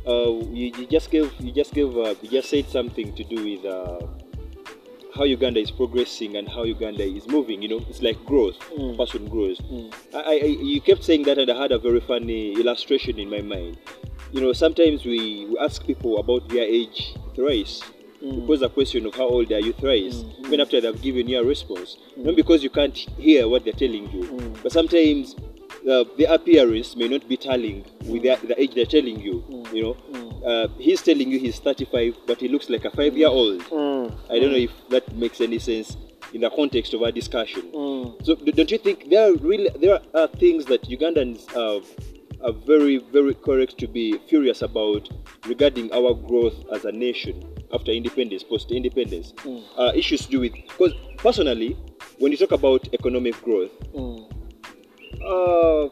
[0.07, 3.43] uh, you, you just gave you just gave uh, you just said something to do
[3.43, 3.99] with uh,
[5.15, 7.61] how Uganda is progressing and how Uganda is moving.
[7.61, 8.97] You know, it's like growth, Mm.
[8.97, 9.59] person grows.
[9.61, 9.93] Mm.
[10.13, 13.41] I, I, you kept saying that, and I had a very funny illustration in my
[13.41, 13.77] mind.
[14.31, 17.81] You know, sometimes we, we ask people about their age thrice.
[17.87, 18.47] We Mm.
[18.47, 21.39] pose a question of how old are you thrice, Mm, even after they've given you
[21.39, 21.97] a response.
[22.17, 24.63] Not because you can't hear what they're telling you, Mm.
[24.63, 25.35] but sometimes
[25.89, 29.43] uh, the appearance may not be telling with the, the age they're telling you.
[29.73, 30.45] You know, Mm.
[30.45, 33.61] uh, he's telling you he's 35, but he looks like a five-year-old.
[33.69, 34.11] Mm.
[34.29, 35.95] I don't know if that makes any sense
[36.33, 37.63] in the context of our discussion.
[37.73, 38.25] Mm.
[38.25, 41.81] So don't you think there are really there are things that Ugandans uh,
[42.43, 45.09] are very very correct to be furious about
[45.47, 47.43] regarding our growth as a nation
[47.75, 49.33] after independence, post independence?
[49.43, 49.63] Mm.
[49.77, 51.75] Uh, issues to do with because personally,
[52.19, 54.25] when you talk about economic growth, Mm.
[55.21, 55.89] uh,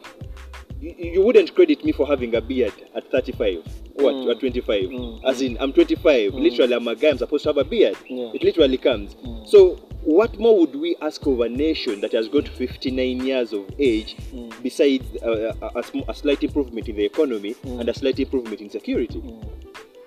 [0.80, 3.62] you, you wouldn't credit me for having a beard at 35
[3.96, 4.30] or at- Mm.
[4.30, 4.84] at 25.
[4.90, 5.24] Mm.
[5.24, 6.34] As in, I'm 25.
[6.34, 7.10] Literally, I'm a guy.
[7.10, 7.96] I'm supposed to have a beard.
[8.08, 8.30] Yeah.
[8.34, 9.14] It literally comes.
[9.16, 9.46] Mm.
[9.48, 13.64] So, what more would we ask of a nation that has got 59 years of
[13.78, 14.52] age, Mm.
[14.62, 17.80] besides uh, a, a, a slight improvement in the economy Mm.
[17.80, 19.22] and a slight improvement in security?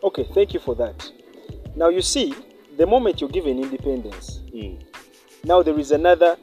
[0.04, 1.12] Okay, thank you for that.
[1.78, 2.34] Now you see,
[2.76, 4.80] the moment you're given independence, Mm.
[5.44, 6.36] now there is another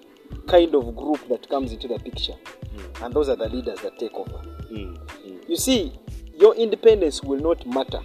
[0.47, 2.35] kind of group that comes into the picture,
[3.03, 4.41] and those are the leaders that take over.
[4.71, 4.97] Mm.
[5.27, 5.49] Mm.
[5.49, 5.93] You see,
[6.39, 7.99] your independence will not matter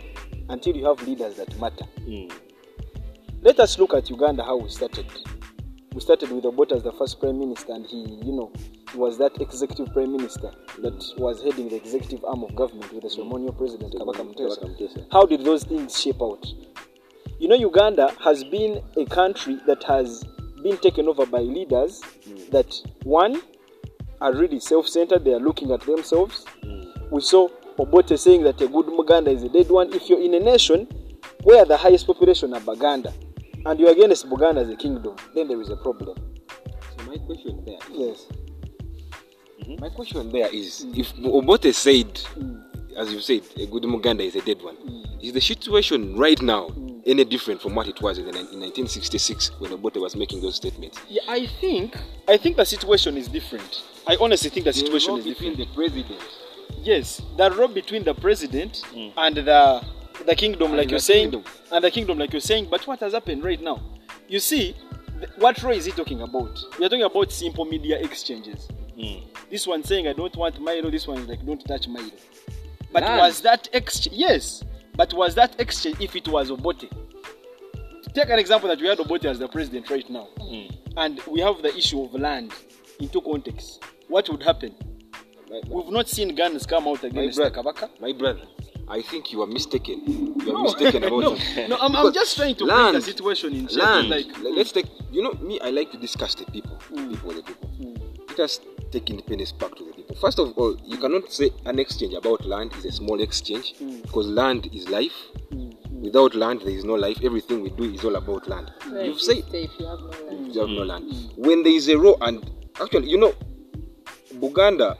[0.49, 1.85] until you have leaders that matter.
[1.99, 2.31] Mm.
[3.43, 5.05] Let us look at Uganda how we started.
[5.93, 8.51] We started with Obote as the first prime minister, and he, you know,
[8.95, 13.09] was that executive prime minister that was heading the executive arm of government with the
[13.11, 15.05] ceremonial president Kabaka Mutesa.
[15.11, 16.43] How did those things shape out?
[17.39, 20.25] You know, Uganda has been a country that has
[20.62, 22.52] been taken over by leaders mm.
[22.52, 23.41] that, one,
[24.19, 26.43] are really self centered, they are looking at themselves.
[26.63, 27.10] Mm.
[27.12, 27.47] We saw
[27.78, 29.93] Obote saying that a good Muganda is a dead one.
[29.93, 30.86] If you're in a nation
[31.43, 33.13] where the highest population are Baganda
[33.65, 36.17] and you're against Buganda as a kingdom, then there is a problem.
[36.97, 38.25] So my question there, Yes.
[39.62, 39.80] Mm-hmm.
[39.82, 42.63] my question there is, if Obote said, mm.
[42.99, 44.75] As you said, a good Muganda is a dead one,
[45.21, 46.69] is the situation right now
[47.05, 50.55] any different from what it was in, the, in 1966 when Obote was making those
[50.55, 50.99] statements?
[51.07, 51.95] Yeah, I think
[52.27, 53.83] I think the situation is different.
[54.05, 55.69] I honestly think the situation is between different.
[55.69, 56.21] the president
[56.81, 58.83] Yes, the role between the president
[59.17, 59.83] and the
[60.25, 62.67] the kingdom, like And you're the saying, and the kingdom, like you're saying.
[62.69, 63.81] But what has happened right now?
[64.27, 64.75] You see,
[65.19, 66.59] th- what role is he talking about?
[66.77, 68.67] We are talking about simple media exchanges.
[68.97, 69.23] Mm.
[69.49, 72.12] This one saying, "I don't want Mailo." This one is like, "Don't touch Mailo."
[72.91, 73.19] But Land.
[73.19, 74.15] was that exchange?
[74.17, 74.63] Yes,
[74.95, 76.89] but was that exchange if it was Obote?
[78.13, 80.75] Take an example that we had Obote as the president right now, Mm.
[80.97, 82.52] and we have the issue of land
[82.99, 83.84] In into context.
[84.08, 84.73] What would happen?
[85.69, 87.71] We've not seen guns come out against the brother.
[87.88, 87.89] Kabaka.
[88.02, 88.41] my brother,
[88.88, 90.02] I think you are mistaken.
[90.45, 91.69] You are mistaken about no, it.
[91.69, 94.10] no, I'm, I'm just trying to land- the situation in land.
[94.10, 94.88] Like, let's take.
[95.12, 95.60] You know, me.
[95.62, 96.78] I like to discuss the people.
[96.91, 97.12] Mm.
[97.12, 97.95] People, the people.
[98.30, 98.60] Let us
[98.91, 99.88] take independence back to.
[100.19, 104.01] First of all, you cannot say an exchange about land is a small exchange Mm.
[104.01, 105.13] because land is life.
[105.51, 105.75] Mm.
[106.01, 107.19] Without land, there is no life.
[107.23, 108.71] Everything we do is all about land.
[108.89, 110.55] Where You've said you if you have no land?
[110.55, 111.11] you have no land.
[111.11, 111.37] Mm.
[111.37, 112.49] When there is a row, and
[112.81, 113.33] actually, you know,
[114.35, 114.97] Buganda,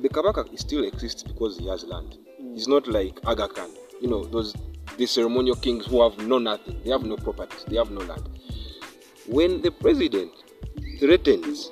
[0.00, 2.16] the Kabaka still exists because he has land.
[2.42, 2.56] Mm.
[2.56, 4.54] It's not like Aga Khan, you know, those
[4.98, 8.28] the ceremonial kings who have no nothing, they have no properties, they have no land.
[9.26, 10.32] When the president
[10.98, 11.70] threatens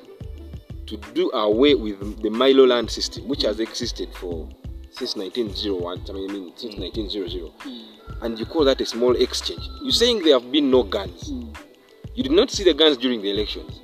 [0.91, 4.49] to do away with the Mailo land system, which has existed for
[4.91, 6.83] since 1901, I mean, I mean since hmm.
[6.83, 8.25] 1900, hmm.
[8.25, 11.29] and you call that a small exchange, you're saying there have been no guns.
[11.31, 11.53] Hmm.
[12.15, 13.79] You did not see the guns during the elections.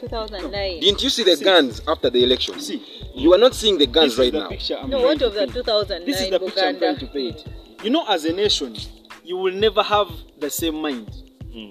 [0.00, 0.80] 2009.
[0.80, 2.66] Didn't you see the guns after the elections?
[2.66, 2.82] See,
[3.14, 4.48] You are not seeing the guns this right is the now.
[4.48, 7.06] picture I'm No, trying what of the 2009 This is the picture I'm trying to
[7.06, 7.12] Buganda?
[7.12, 7.44] paint.
[7.84, 8.76] You know, as a nation,
[9.24, 11.10] you will never have the same mind.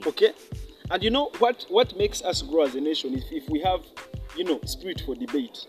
[0.06, 0.34] Okay?
[0.92, 3.80] And you know what, what makes us grow as a nation if, if we have,
[4.36, 5.66] you know, spirit for debate.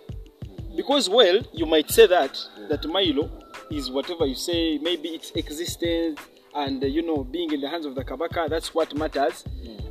[0.76, 3.30] Because, well, you might say that, that Mailo
[3.70, 6.18] is whatever you say, maybe its existence
[6.56, 9.44] and, uh, you know, being in the hands of the Kabaka, that's what matters.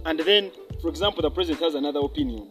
[0.05, 2.49] And then, for example, the president has another opinion.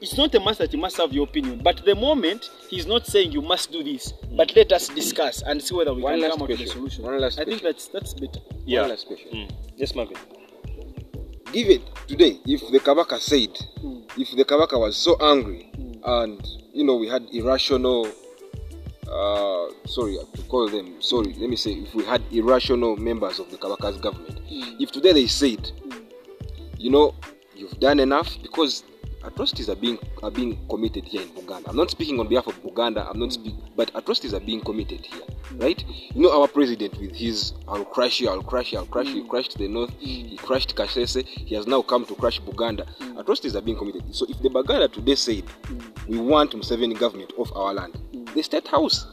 [0.00, 3.06] It's not a must that you must have your opinion, but the moment he's not
[3.06, 6.22] saying you must do this, but let us discuss and see whether we One can
[6.22, 7.04] last come up with a solution.
[7.04, 8.40] One last I think that's that's better.
[8.64, 8.80] Yeah.
[8.80, 9.30] One last question.
[9.30, 9.52] Mm.
[9.76, 10.16] Yes, Marvin.
[11.52, 12.38] Give it today.
[12.46, 13.50] If the Kabaka said,
[13.82, 14.02] Mm.
[14.16, 15.70] if the Kabaka was so angry,
[16.04, 16.40] and
[16.72, 18.06] you know we had irrational,
[19.10, 23.50] uh, sorry to call them, sorry, let me say, if we had irrational members of
[23.50, 25.70] the Kabaka's government, if today they said,
[26.78, 27.14] you know,
[27.56, 28.84] you've done enough because
[29.24, 31.68] atrocities are being are being committed here in Buganda.
[31.68, 33.08] I'm not speaking on behalf of Buganda.
[33.08, 35.22] I'm not speaking, but atrocities are being committed here,
[35.56, 35.82] right?
[36.14, 39.14] You know our president with his "I'll crush you, I'll crush you, I'll crush you."
[39.14, 39.28] He mm.
[39.28, 39.90] crushed the north.
[39.98, 40.30] Mm.
[40.30, 41.26] He crushed Kasese.
[41.26, 42.86] He has now come to crush Buganda.
[42.98, 43.18] Mm.
[43.20, 44.14] Atrocities are being committed.
[44.14, 45.44] So if the Baganda today said
[46.08, 47.98] we want Museveni government off our land,
[48.34, 49.06] the state house,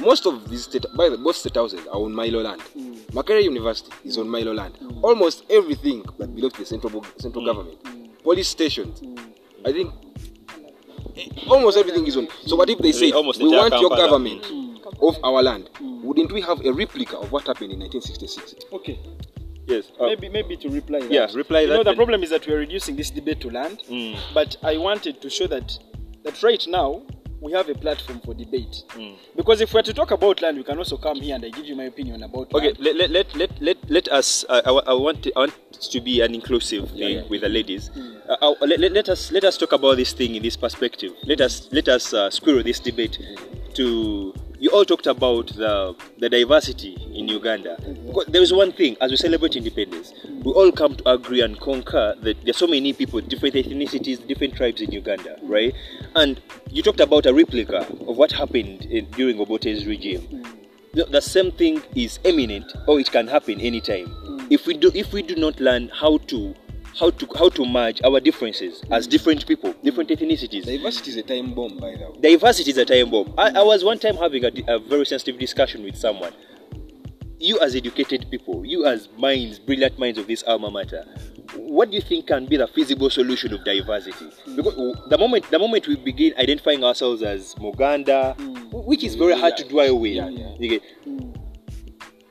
[0.00, 2.62] most of these state, by the both state houses are on Mailo land.
[3.12, 4.74] Makerere University is on Mailo land.
[5.02, 7.78] Almost everything that belongs to the central central government,
[8.22, 9.02] police stations.
[9.68, 9.92] I think
[11.16, 12.28] eh, almost everything is on.
[12.46, 14.44] So what if they say Almost we want your government
[15.02, 15.68] of our land?
[15.80, 18.64] Wouldn't we have a replica of what happened in 1966?
[18.72, 18.98] Okay.
[19.66, 19.92] Yes.
[20.00, 21.10] uh, maybe maybe to reply that.
[21.10, 23.50] Yeah, reply you that know the problem is that we are reducing this debate to
[23.50, 24.16] land Mm.
[24.32, 25.78] but i wanted to show that
[26.24, 27.02] that right now
[27.40, 29.16] we have a platform for debate Mm.
[29.36, 31.64] because if we're to talk about land we can also come here and i give
[31.66, 32.78] you my opinion about Okay, land.
[32.80, 34.44] let, let, let, let, let, let us.
[34.48, 37.22] I, I, I want to, I want to be an inclusive yeah, yeah.
[37.28, 37.90] with the ladies.
[38.28, 41.12] Uh, uh, let, let, us let us talk about this thing in this perspective.
[41.24, 43.18] Let us let us uh, squirrel this debate
[43.74, 44.34] to.
[44.60, 47.76] You all talked about the the diversity in Uganda.
[48.06, 51.60] Because there is one thing as we celebrate independence, we all come to agree and
[51.60, 55.72] concur that there are so many people, different ethnicities, different tribes in Uganda, right?
[56.16, 56.40] And
[56.70, 60.44] you talked about a replica of what happened in, during Obote's regime
[60.94, 64.46] the, the same thing is imminent or it can happen anytime mm.
[64.50, 66.54] if we do if we do not learn how to
[66.98, 70.64] how to how to merge our differences as different people different ethnicities.
[70.64, 72.20] Diversity is a time bomb, by the way.
[72.20, 73.32] diversity is a time bomb.
[73.38, 76.32] I, I was one time having a, a very sensitive discussion with someone.
[77.38, 81.04] You as educated people you as minds brilliant minds of this alma mater
[81.54, 84.26] what do you think can be the feasible solution of diversity?
[84.54, 84.74] Because
[85.08, 88.84] the moment the moment we begin identifying ourselves as moganda mm.
[88.84, 90.54] which is very hard to do away Yeah, yeah.
[90.58, 91.34] you get mm.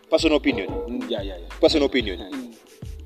[0.09, 0.67] personal opinion.
[0.69, 1.47] Mm, Yeah, yeah, yeah.
[1.59, 2.46] personal opinion mm.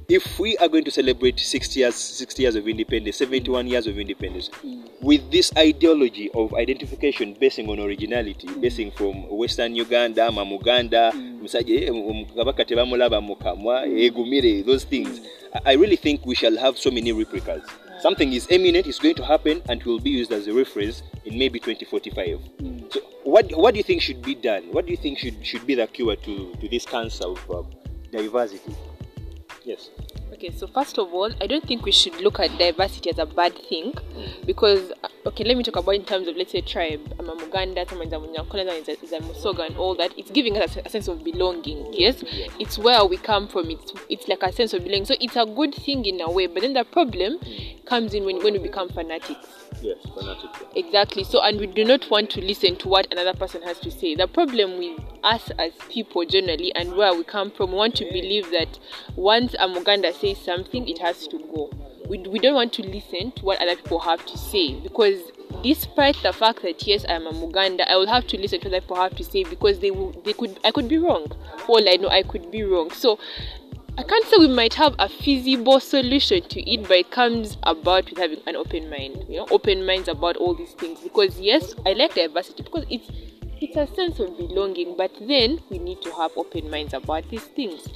[0.10, 3.98] If we are going to celebrate 60 years 60 years of independence 71 years of
[4.00, 4.84] independence mm.
[5.02, 8.62] with this ideology of identification basing on originality mm.
[8.62, 11.84] basing from western uganda mamuganda musajja mm.
[11.84, 15.22] eh, mu- kabaka tebamulaba mukamwa egumire eh, those things.
[15.54, 17.64] I- i really think we shall have so many replicas.
[18.02, 21.38] Something is imminent it's going to happen and will be used as a reference in
[21.38, 22.40] maybe 2045
[22.90, 24.64] so what, what do you think should be done?
[24.72, 27.64] What do you think should, should be the cure to, to this cancer of uh,
[28.12, 28.74] diversity
[29.72, 29.90] yes
[30.42, 33.28] Okay, so first of all, I don't think we should look at diversity as a
[33.28, 33.94] bad thing
[34.44, 37.14] because, uh, okay, let me talk about in terms of, let's say, tribe.
[37.20, 40.18] I'm a Muganda, someone is a Munyakola, is a, is a Musoga, and all that.
[40.18, 42.24] It's giving us a, a sense of belonging, yes?
[42.60, 45.06] It's where we come from, it's, it's like a sense of belonging.
[45.06, 47.38] So it's a good thing in a way, but then the problem
[47.86, 49.48] comes in when, when we become fanatics.
[49.82, 50.50] Yes, fanatic.
[50.76, 51.24] Exactly.
[51.24, 54.16] So, and we do not want to listen to what another person has to say.
[54.16, 58.06] The problem with us as people generally and where we come from, we want to
[58.06, 58.80] believe that
[59.16, 61.70] once a Muganda says something, it has to go.
[62.10, 65.32] We, we don't want to listen to what other people have to say because
[65.64, 68.82] despite the fact that yes, I'm a Muganda, I will have to listen to what
[68.84, 71.32] people have to say because they will, they could, I could be wrong.
[71.68, 72.92] All I know, I could be wrong.
[72.92, 73.20] So,
[73.98, 78.10] I can't say we might have a feasible solution to it, but it comes about
[78.10, 81.00] with having an open mind, you know, open minds about all these things.
[81.02, 83.10] Because yes, I like diversity because it's
[83.60, 87.44] it's a sense of belonging, but then we need to have open minds about these
[87.44, 87.88] things.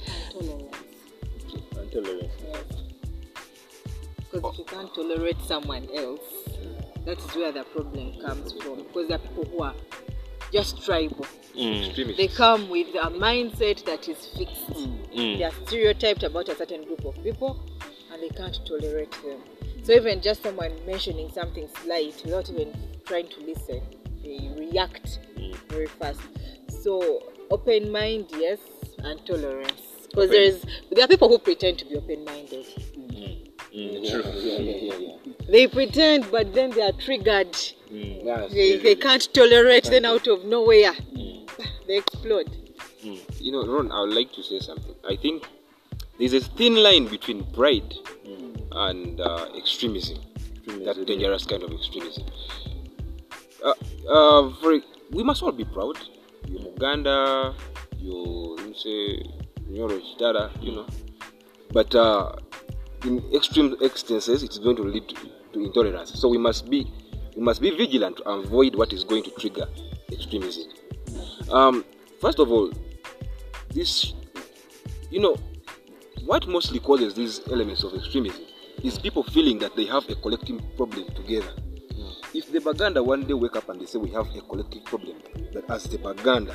[1.92, 2.32] And tolerance.
[4.32, 6.20] Because if you can't tolerate someone else,
[7.04, 8.78] that is where the problem comes from.
[8.78, 9.74] Because there are people who are
[10.52, 11.26] just tribal.
[11.56, 12.16] Mm.
[12.16, 14.68] They come with a mindset that is fixed.
[14.68, 15.38] Mm.
[15.38, 17.60] They are stereotyped about a certain group of people
[18.12, 19.40] and they can't tolerate them.
[19.82, 23.80] So even just someone mentioning something slight without even trying to listen,
[24.22, 25.20] they react
[25.68, 26.20] very fast.
[26.68, 28.58] So open mind, yes,
[28.98, 29.85] and tolerance.
[30.16, 32.64] Because there is there are people who pretend to be open minded.
[32.96, 34.10] Mm.
[34.10, 34.22] True.
[34.34, 35.32] Yeah, yeah, yeah, yeah.
[35.50, 37.52] They pretend but then they are triggered.
[37.92, 38.24] Mm.
[38.24, 40.94] Yes, They, they can't tolerate then out of nowhere.
[41.86, 42.50] They explode.
[43.02, 44.94] You know, Ron, I would like to say something.
[45.06, 45.44] I think
[46.18, 47.94] there's a thin line between pride
[48.72, 50.16] and uh, extremism.
[50.66, 52.24] That dangerous kind of extremism.
[53.62, 53.74] Uh,
[54.08, 55.98] uh, for, we must all be proud.
[56.48, 57.54] You're Muganda,
[57.98, 59.35] you're, you say,
[59.70, 60.86] Chitara, you know.
[61.72, 62.32] But uh,
[63.04, 65.16] in extreme instances, it's going to lead to,
[65.52, 66.12] to intolerance.
[66.14, 66.90] So we must be
[67.36, 69.66] we must be vigilant to avoid what is going to trigger
[70.10, 70.64] extremism.
[71.50, 71.84] Um,
[72.20, 72.72] first of all,
[73.74, 74.14] this,
[75.10, 75.36] you know,
[76.24, 78.42] what mostly causes these elements of extremism
[78.82, 81.52] is people feeling that they have a collective problem together.
[82.34, 85.16] If the Baganda one day wake up and they say we have a collective problem,
[85.52, 86.54] that as the Baganda,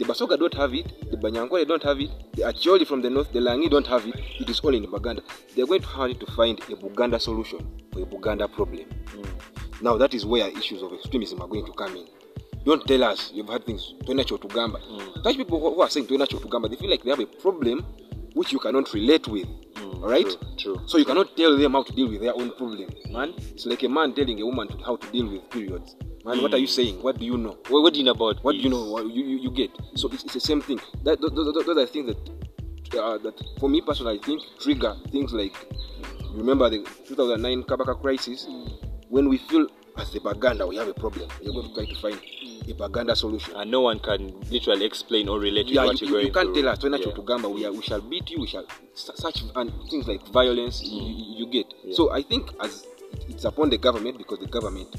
[0.00, 3.30] the Basoga don't have it, the Banyankole don't have it, the Acholi from the north,
[3.34, 5.20] the Langi don't have it, it is all in Buganda.
[5.54, 8.86] They're going to have to find a Buganda solution for a Buganda problem.
[9.82, 12.06] Now that is where issues of extremism are going to come in.
[12.64, 14.80] Don't tell us you've had things Toina Chotugamba.
[15.22, 17.84] Such people who are saying Toina Chotugamba, they feel like they have a problem
[18.34, 19.46] which you cannot relate with.
[19.74, 20.36] Mm, alright?
[20.58, 20.80] True.
[20.86, 22.90] So you cannot tell them how to deal with their own problem.
[23.10, 25.96] Man, it's like a man telling a woman to, how to deal with periods.
[26.24, 26.70] Man, what are you mm.
[26.70, 27.02] saying?
[27.02, 27.56] What do you know?
[27.68, 28.98] What, what do you know about What do you know?
[29.00, 29.70] You, you, you get?
[29.94, 30.80] So it's, it's the same thing.
[31.02, 34.94] That those, those, those are things that uh, that for me personally, I think trigger
[35.10, 35.54] things like
[36.02, 38.70] you remember the 2009 Kabaka crisis mm.
[39.08, 41.28] when we feel as the Baganda we have a problem.
[41.42, 42.20] You're going to try to find
[42.68, 43.54] a Baganda solution.
[43.56, 46.32] And no one can literally explain or relate to Yeah, what you, you're you, you
[46.32, 46.62] can't through.
[46.62, 46.98] tell us when Yeah.
[47.06, 47.12] yeah.
[47.12, 51.00] Tugamba we, are, we shall beat you, we shall such and things like violence you,
[51.02, 51.18] mm.
[51.18, 51.66] you, you get.
[51.94, 52.86] So I think as
[53.28, 54.94] it's upon the government because the government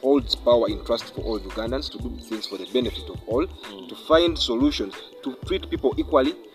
[0.00, 3.46] holds power in trust for all Ugandans to do things for the benefit of all,
[3.46, 3.88] mm.
[3.88, 6.51] to find solutions, to treat people equally, to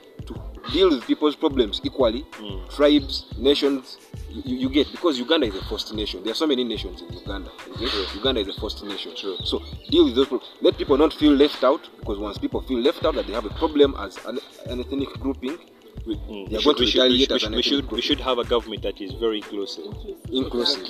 [0.72, 2.76] deal with people's problems equally, mm.
[2.76, 3.98] tribes, nations.
[4.30, 6.24] You, you- get because Uganda is a first nation.
[6.24, 7.50] There are so many nations in Uganda.
[7.80, 7.92] Get?
[8.14, 9.14] Uganda is a first nation.
[9.16, 10.28] So deal with those.
[10.28, 10.52] Problems.
[10.62, 13.46] Let people not feel left out because once people feel left out, that they have
[13.46, 15.58] a problem as an, an ethnic grouping,
[16.06, 18.04] We, mm, we should, we, should, we, should, we, should, we, should, we group.
[18.04, 19.86] should have a government that is very inclusive.
[20.32, 20.84] inclusive.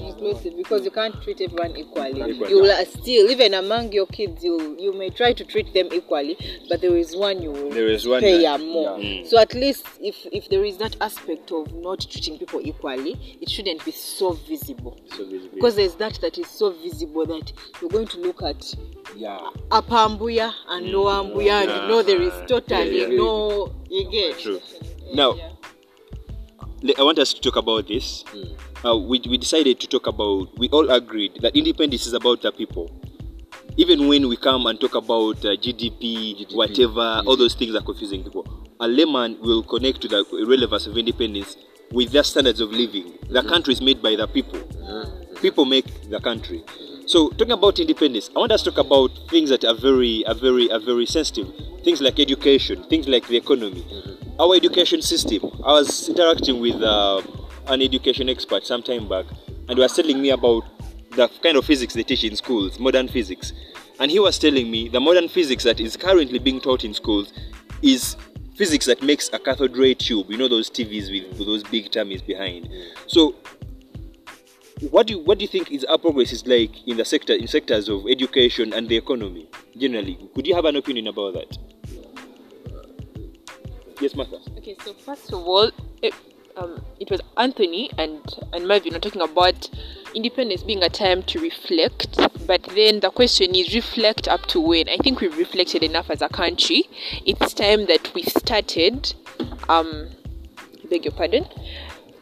[0.00, 2.10] inclusive because you can't treat everyone equally.
[2.32, 2.50] Equally.
[2.50, 5.88] You will uh, still, even among your kids, you you may try to treat them
[5.92, 6.36] equally,
[6.68, 8.98] but there is one you will There is one pay that- more.
[8.98, 9.22] yeah.
[9.22, 9.26] Mm.
[9.28, 13.48] So at least if if there is that aspect of not treating people equally, it
[13.48, 14.98] shouldn't be so visible.
[15.16, 18.74] So basically, Because there's that that is so visible that you're going to look at
[19.16, 19.38] Yeah.
[19.70, 23.16] apambuya and lower Ambuya, and you know there is totally Yeah, yeah.
[23.16, 24.38] no you get.
[24.38, 24.60] True.
[25.14, 25.34] Now,
[26.98, 28.24] I want us to talk about this.
[28.84, 32.52] Uh, we, we decided to talk about, we all agreed that independence is about the
[32.52, 32.90] people.
[33.76, 38.22] Even when we come and talk about uh, GDP, whatever, all those things are confusing
[38.22, 38.46] people.
[38.80, 41.56] A layman will connect to the relevance of independence
[41.92, 43.18] with their standards of living.
[43.30, 44.60] The country is made by the people.
[45.40, 46.64] People make the country.
[47.06, 50.34] So, talking about independence, I want us to talk about things that are very, are
[50.34, 51.46] very, are very sensitive.
[51.84, 53.86] Things like education, things like the economy,
[54.40, 55.44] our education system.
[55.64, 57.22] I was interacting with uh,
[57.68, 59.24] an education expert some time back,
[59.68, 60.64] and he was telling me about
[61.12, 63.52] the kind of physics they teach in schools, modern physics.
[64.00, 67.32] And he was telling me the modern physics that is currently being taught in schools
[67.82, 68.16] is
[68.56, 70.28] physics that makes a cathode ray tube.
[70.28, 72.68] You know those TVs with, with those big tummies behind.
[73.06, 73.36] So
[74.90, 77.32] what do you, what do you think is our progress is like in the sector
[77.32, 80.18] in sectors of education and the economy generally?
[80.34, 81.58] Could you have an opinion about that?
[84.00, 84.36] Yes, Martha.
[84.58, 85.70] Okay, so first of all,
[86.02, 86.12] it,
[86.56, 88.20] um, it was Anthony and
[88.52, 89.70] and Marvin were talking about
[90.14, 92.18] independence being a time to reflect.
[92.46, 94.88] But then the question is, reflect up to when?
[94.90, 96.84] I think we've reflected enough as a country.
[97.24, 99.14] It's time that we started.
[99.70, 100.10] Um,
[100.90, 101.46] beg your pardon.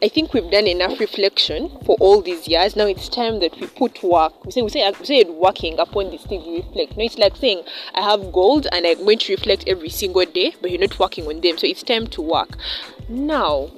[0.04, 2.76] I think we've done enough reflection for all these years.
[2.76, 4.44] Now it's time that we put work.
[4.44, 6.44] We say we say we say working upon these things.
[6.44, 6.98] We reflect.
[6.98, 7.62] No, it's like saying
[7.94, 11.26] I have goals and I'm going to reflect every single day, but you're not working
[11.26, 11.56] on them.
[11.56, 12.50] So it's time to work.
[13.08, 13.70] Now,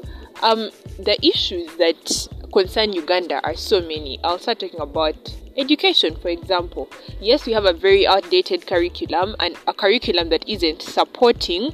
[0.43, 4.19] um, the issues that concern Uganda are so many.
[4.25, 6.91] I'll start talking about education, for example.
[7.21, 11.73] Yes, we have a very outdated curriculum and a curriculum that isn't supporting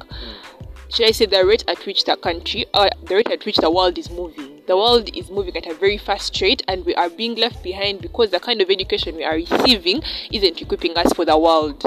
[0.92, 3.70] should I say the rate at which the country or the rate at which the
[3.70, 4.60] world is moving.
[4.66, 8.02] The world is moving at a very fast rate and we are being left behind
[8.02, 11.82] because the kind of education we are receiving isn't equipping us for the world.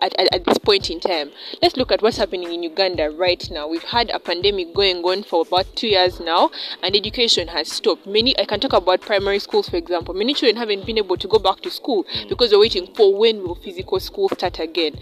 [0.00, 1.30] At, at, at this point in time,
[1.62, 3.68] let's look at what's happening in Uganda right now.
[3.68, 6.50] We've had a pandemic going on for about two years now,
[6.82, 8.06] and education has stopped.
[8.06, 10.14] Many, I can talk about primary schools, for example.
[10.14, 12.28] Many children haven't been able to go back to school mm.
[12.28, 14.98] because they're waiting for when will physical school start again.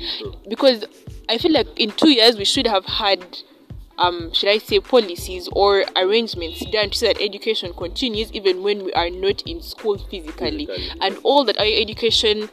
[0.48, 0.84] Because
[1.28, 3.38] I feel like in two years we should have had
[3.98, 8.92] um, should I say, policies or arrangements done so that education continues even when we
[8.92, 10.68] are not in school physically.
[11.00, 12.50] And all that our education,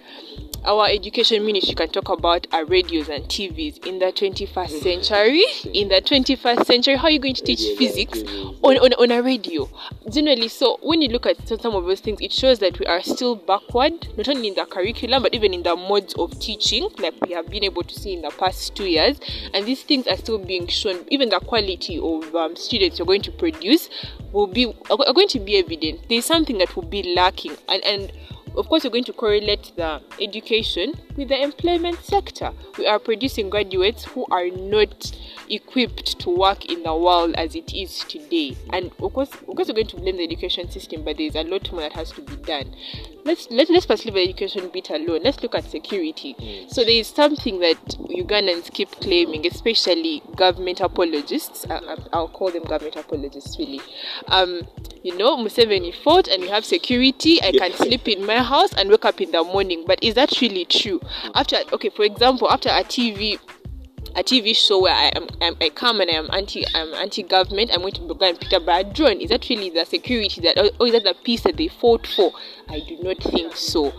[0.63, 5.43] our education ministry can talk about are radios and TVs in the 21st century.
[5.73, 8.19] In the 21st century, how are you going to teach physics
[8.61, 9.69] on, on, on a radio?
[10.09, 13.01] Generally, so when you look at some of those things, it shows that we are
[13.01, 17.19] still backward, not only in the curriculum, but even in the modes of teaching, like
[17.25, 19.19] we have been able to see in the past two years.
[19.53, 21.05] And these things are still being shown.
[21.09, 23.89] Even the quality of um, students you're going to produce
[24.31, 26.01] will be are, going to be evident.
[26.09, 28.11] There's something that will be lacking, and and
[28.55, 32.51] of course, you're going to correlate the education with the employment sector.
[32.77, 35.11] We are producing graduates who are not
[35.51, 38.55] equipped to work in the world as it is today.
[38.71, 41.43] And of course, of course, we're going to blame the education system, but there's a
[41.43, 42.73] lot more that has to be done.
[43.23, 45.21] Let's let, let's first leave the education bit alone.
[45.23, 46.65] Let's look at security.
[46.69, 47.77] So there is something that
[48.09, 51.65] Ugandans keep claiming, especially government apologists.
[51.69, 53.81] I, I- I'll call them government apologists, really.
[54.27, 54.61] Um,
[55.03, 57.41] you know, Museveni fought and we have security.
[57.43, 59.83] I can sleep in my house and wake up in the morning.
[59.85, 60.99] But is that really true?
[61.35, 63.39] After, okay, for example, after a TV
[64.15, 67.71] a TV show where I am I'm, I come and I am anti I'm anti-government.
[67.73, 69.21] I'm going to be going picked up by a drone.
[69.21, 72.31] Is that really the security that, or, is that the peace that they fought for?
[72.69, 73.93] I do not think so.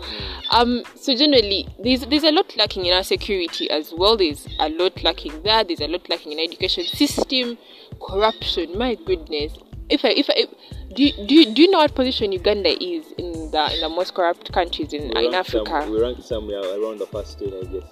[0.51, 4.17] Um, so generally, there's there's a lot lacking in our security as well.
[4.17, 5.63] There's a lot lacking there.
[5.63, 7.57] There's a lot lacking in education system,
[8.01, 8.77] corruption.
[8.77, 9.53] My goodness.
[9.89, 10.45] If I if I
[10.93, 13.89] do you, do you, do you know what position Uganda is in the in the
[13.89, 15.91] most corrupt countries in, in rank some- Africa?
[15.91, 17.83] we rank somewhere around the first 10, I guess.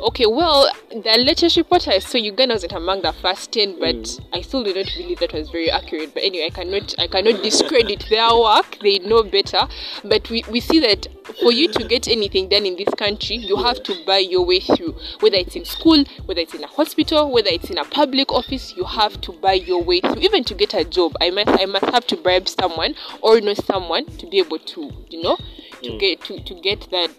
[0.00, 4.24] Okay, well, the latest report I saw Uganda wasn't among the first ten, but mm.
[4.32, 6.14] I still do not believe that was very accurate.
[6.14, 8.78] But anyway, I cannot I cannot discredit their work.
[8.82, 9.68] They know better.
[10.04, 11.06] But we, we see that
[11.40, 14.60] for you to get anything done in this country, you have to buy your way
[14.60, 14.96] through.
[15.20, 18.74] Whether it's in school, whether it's in a hospital, whether it's in a public office,
[18.76, 20.20] you have to buy your way through.
[20.20, 23.54] Even to get a job, I must I must have to bribe someone or know
[23.54, 25.36] someone to be able to you know
[25.82, 26.00] to mm.
[26.00, 27.10] get to, to get that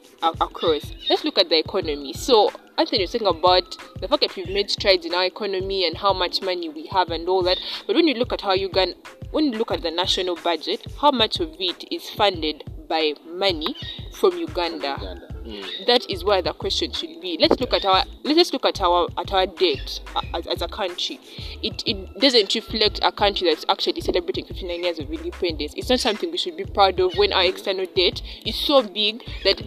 [0.41, 0.91] across.
[1.09, 2.13] Let's look at the economy.
[2.13, 5.97] So Anthony was saying about the fact that we've made strides in our economy and
[5.97, 7.59] how much money we have and all that.
[7.85, 8.95] But when you look at how you can
[9.31, 13.75] when you look at the national budget, how much of it is funded by money
[14.13, 15.21] from Uganda?
[15.87, 17.37] That is where the question should be.
[17.39, 20.67] Let's look at our let's look at our at our debt uh, as, as a
[20.67, 21.19] country.
[21.61, 25.73] It it doesn't reflect a country that's actually celebrating 59 years of independence.
[25.75, 29.23] It's not something we should be proud of when our external debt is so big
[29.43, 29.61] that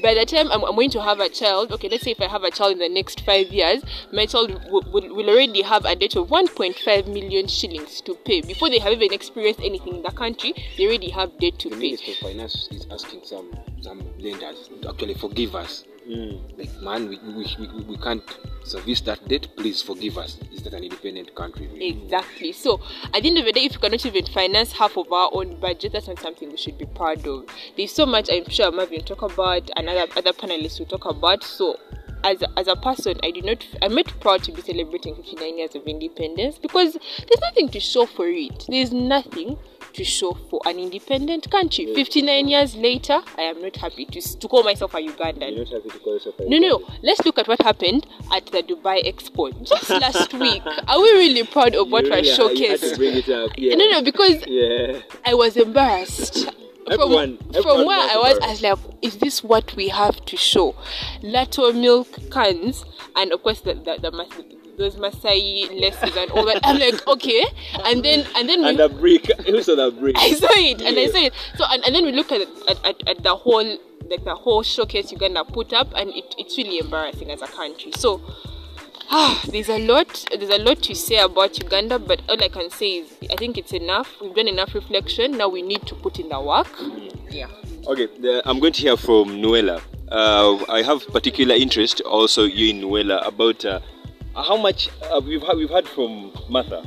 [0.00, 2.28] by the time I'm, I'm going to have a child, okay, let's say if I
[2.28, 3.82] have a child in the next five years,
[4.12, 8.40] my child will, will, will already have a debt of 1.5 million shillings to pay.
[8.40, 11.76] Before they have even experienced anything in the country, they already have debt to The
[11.76, 11.82] pay.
[11.82, 15.84] Minister of Finance is asking some some lenders to actually forgive us.
[16.08, 16.58] Mm.
[16.58, 18.22] Like, man, we, we, we, we can't
[18.64, 19.46] service that debt.
[19.56, 20.38] Please forgive us.
[20.52, 21.68] Is that an independent country?
[21.68, 21.90] really?
[21.90, 22.52] Exactly.
[22.52, 22.80] So
[23.14, 25.60] at the end of the day, if we cannot even finance half of our own
[25.60, 27.46] budget, that's not something we should be proud of.
[27.76, 31.04] There's so much I'm sure Marvin will talk about, and other other panelists will talk
[31.04, 31.44] about.
[31.44, 31.78] So
[32.24, 35.58] as a, as a person, I do not I'm not proud to be celebrating 59
[35.58, 38.66] years of independence because there's nothing to show for it.
[38.68, 39.58] There's nothing
[39.94, 41.92] to show for an independent country.
[41.94, 45.50] 59 years later, I am not happy to to call myself a Ugandan.
[45.56, 46.88] You're not happy to call yourself a No, no, no.
[47.02, 50.62] Let's look at what happened at the Dubai Expo just last week.
[50.88, 52.96] Are we really proud of what You was really- to showcased?
[52.96, 53.74] bring it up, yeah.
[53.74, 55.00] No, no, because Yeah.
[55.24, 56.48] I was embarrassed.
[56.90, 60.24] Everyone- from, everyone from where I was, I was like, is this what we have
[60.26, 60.74] to show?
[61.22, 62.84] Lato milk cans,
[63.14, 64.10] and of course, the, the, the,
[64.76, 66.60] those Masai laces and all that.
[66.64, 67.44] I'm like, okay.
[67.84, 69.26] And then, and then we, And the brick.
[69.46, 70.16] Who saw the brick?
[70.18, 71.32] I saw it, and I saw it.
[71.56, 74.62] So, and, and then we look at, at, at, at the whole, like the whole
[74.62, 77.92] showcase Uganda put up, and it, it's really embarrassing as a country.
[77.96, 78.20] So,
[79.10, 82.70] ah, there's a lot, there's a lot to say about Uganda, but all I can
[82.70, 84.08] say is, I think it's enough.
[84.20, 85.36] We've done enough reflection.
[85.36, 86.68] Now we need to put in the work.
[87.30, 87.48] Yeah.
[87.86, 89.82] Okay, the, I'm going to hear from Nuela.
[90.10, 93.80] Uh, I have particular interest, also you in Nuela, about uh,
[94.34, 96.82] how much uh, we've, we've heard from Martha.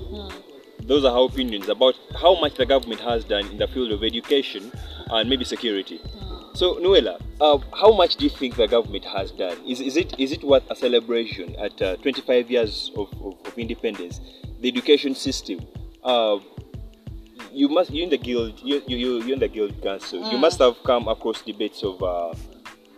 [0.82, 4.04] Those are her opinions about how much the government has done in the field of
[4.04, 4.72] education
[5.08, 6.00] and maybe security.
[6.54, 9.58] So, Nuela, uh, how much do you think the government has done?
[9.68, 13.58] Is, is, it, is it worth a celebration at uh, 25 years of, of, of
[13.58, 14.22] independence?
[14.62, 15.60] The education system,
[16.04, 16.40] uh,
[17.52, 20.60] you must you in the guild you you you in the guild council you must
[20.60, 22.34] have come across debates of uh,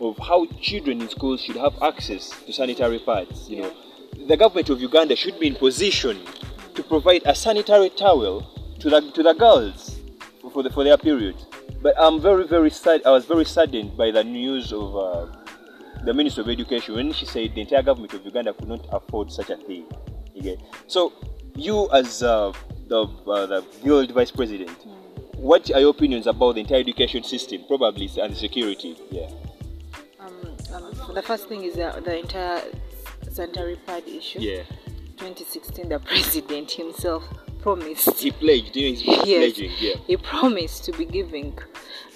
[0.00, 3.72] of how children in schools should have access to sanitary pads you know
[4.26, 6.18] the government of uganda should be in position
[6.74, 8.40] to provide a sanitary towel
[8.78, 9.98] to the to the girls
[10.52, 11.36] for, the for their period
[11.82, 15.26] but i'm very very sad i was very saddened by the news of uh,
[16.04, 19.32] the Minister of Education when she said the entire government of Uganda could not afford
[19.32, 19.84] such a thing.
[20.38, 20.56] Okay.
[20.86, 21.12] So,
[21.54, 22.52] you as uh,
[22.86, 24.86] the uh, the guild vice president,
[25.36, 28.96] what are your opinions about the entire education system, probably and the security?
[29.10, 29.28] Yeah.
[30.20, 32.62] Um, um, the first thing is uh, the entire
[33.38, 34.40] sanitary pad issue.
[34.40, 34.62] Yeah.
[35.18, 37.22] 2016, the president himself
[37.60, 38.18] promised.
[38.20, 38.74] He pledged.
[38.76, 39.38] You know, he's Yes.
[39.54, 39.72] pledging.
[39.78, 39.94] Yeah.
[40.08, 41.56] He promised to be giving.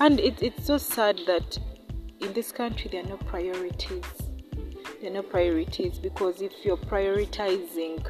[0.01, 1.59] And it, it's so sad that
[2.21, 4.05] in this country there are no priorities.
[5.01, 8.05] There are no priorities because if you're prioritizing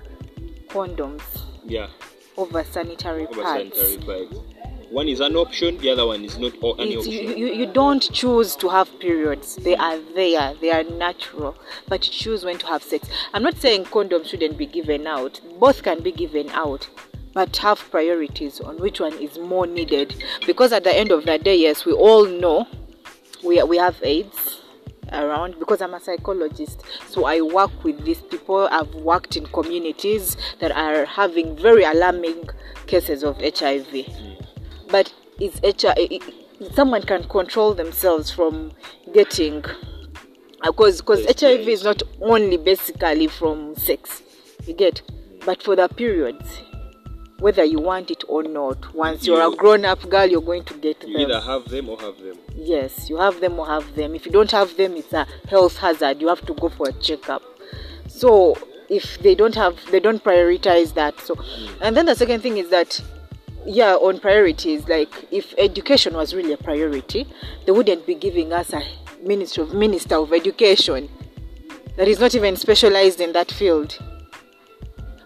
[0.68, 1.22] condoms
[1.66, 1.88] Yeah.
[2.38, 4.40] over sanitary Over pads, sanitary pads.
[4.92, 5.78] One is an option.
[5.78, 7.02] The other one is not it's, option.
[7.38, 9.56] you, you, don't choose to have periods.
[9.56, 10.52] They are there.
[10.60, 11.56] They are natural.
[11.88, 13.08] But you choose when to have sex.
[13.32, 15.40] I'm not saying condoms shouldn't be given out.
[15.58, 16.90] Both can be given out.
[17.32, 20.22] But have priorities on which one is more needed.
[20.46, 22.68] Because at the end of the day, yes, we all know
[23.42, 24.60] we, we have AIDS
[25.10, 26.82] around because I'm a psychologist.
[27.08, 28.68] So I work with these people.
[28.70, 32.50] I've worked in communities that are having very alarming
[32.86, 34.32] cases of HIV hmm.
[34.92, 35.92] But it's HR,
[36.74, 38.72] someone can control themselves from
[39.12, 39.64] getting
[40.62, 44.22] uh, because because HIV is not only basically from sex,
[44.66, 45.02] you get,
[45.44, 46.62] but for the periods,
[47.40, 48.94] whether you want it or not.
[48.94, 51.30] Once you're a grown-up girl, you're going to get You them.
[51.30, 52.38] either have them or have them.
[52.54, 54.14] Yes, you have them or have them.
[54.14, 56.20] If you don't have them, it's a health hazard.
[56.20, 57.42] You have to go for a checkup.
[58.06, 58.56] So
[58.88, 61.18] if they don't have, they don't prioritize that.
[61.20, 61.70] So, mm.
[61.80, 63.02] and then the second thing is that,
[63.66, 67.26] yeah, on priorities, like if education was really a priority,
[67.66, 68.82] they wouldn't be giving us a
[69.22, 71.08] minister of minister of education
[71.96, 73.98] that is not even specialized in that field.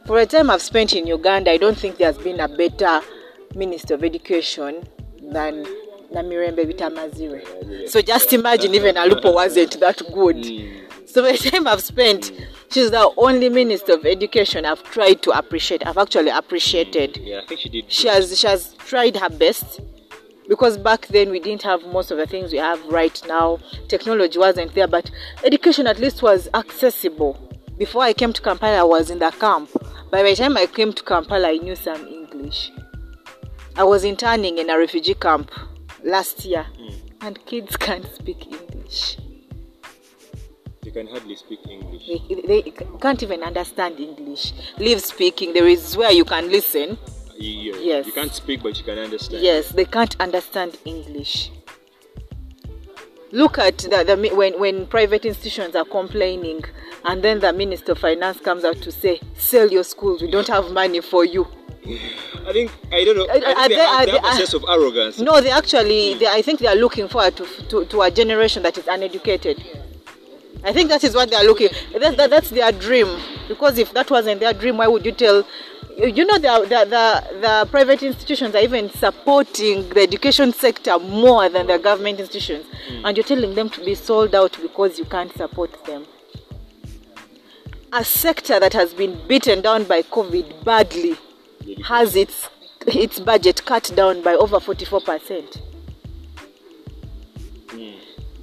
[0.07, 3.01] For a time I've spent in Uganda, I don't think there's been a better
[3.55, 4.87] minister of education
[5.21, 5.65] than
[6.13, 7.89] Namirembe Bitamazire.
[7.89, 10.45] So just imagine even Alupo wasn't that good.
[11.07, 12.33] So by the time I've spent,
[12.71, 15.87] she's the only minister of education I've tried to appreciate.
[15.87, 17.15] I've actually appreciated.
[17.15, 17.91] Mm, yeah, I think she did.
[17.91, 19.81] She has she has tried her best
[20.49, 23.59] because back then we didn't have most of the things we have right now.
[23.89, 25.11] Technology wasn't there, but
[25.45, 27.43] education at least was accessible.
[27.79, 29.71] Before I came to Kampala, I was in the camp.
[30.11, 32.73] By the time I came to Kampala, I knew some English.
[33.77, 35.51] I was interning in a refugee camp
[36.03, 36.95] last year, mm.
[37.21, 39.19] and kids can't speak English.
[40.97, 42.07] Can hardly speak English.
[42.07, 42.63] They, they
[43.03, 44.55] can't even understand English.
[44.79, 45.53] Leave speaking.
[45.53, 46.97] There is where you can listen.
[47.37, 48.07] You, you- Yes.
[48.07, 49.43] You can't speak, but you can understand.
[49.43, 51.51] Yes, they can't understand English.
[53.31, 56.65] Look at the, the when when private institutions are complaining,
[57.05, 60.23] and then the minister of finance comes out to say, "Sell your schools.
[60.23, 61.47] We don't have money for you."
[62.47, 63.27] I think I don't know.
[63.27, 65.19] I, Are- think are they, they- are they have a sense of arrogance.
[65.19, 68.63] No, they actually, they, I think they are looking forward to, to to a generation
[68.63, 69.63] that is uneducated.
[70.67, 71.69] I think that is what they are looking.
[72.01, 73.21] That, that, that's their dream.
[73.47, 75.47] Because if that wasn't their dream, why would you tell?
[75.97, 81.49] You know, the, the, the, the private institutions are even supporting the education sector more
[81.49, 82.67] than the government institutions.
[82.89, 83.07] Hmm.
[83.07, 86.05] And you're telling them to be sold out because you can't support them.
[87.93, 91.17] A sector that has been beaten down by COVID badly
[91.85, 92.49] has its,
[92.89, 95.63] its budget cut down by over 44%.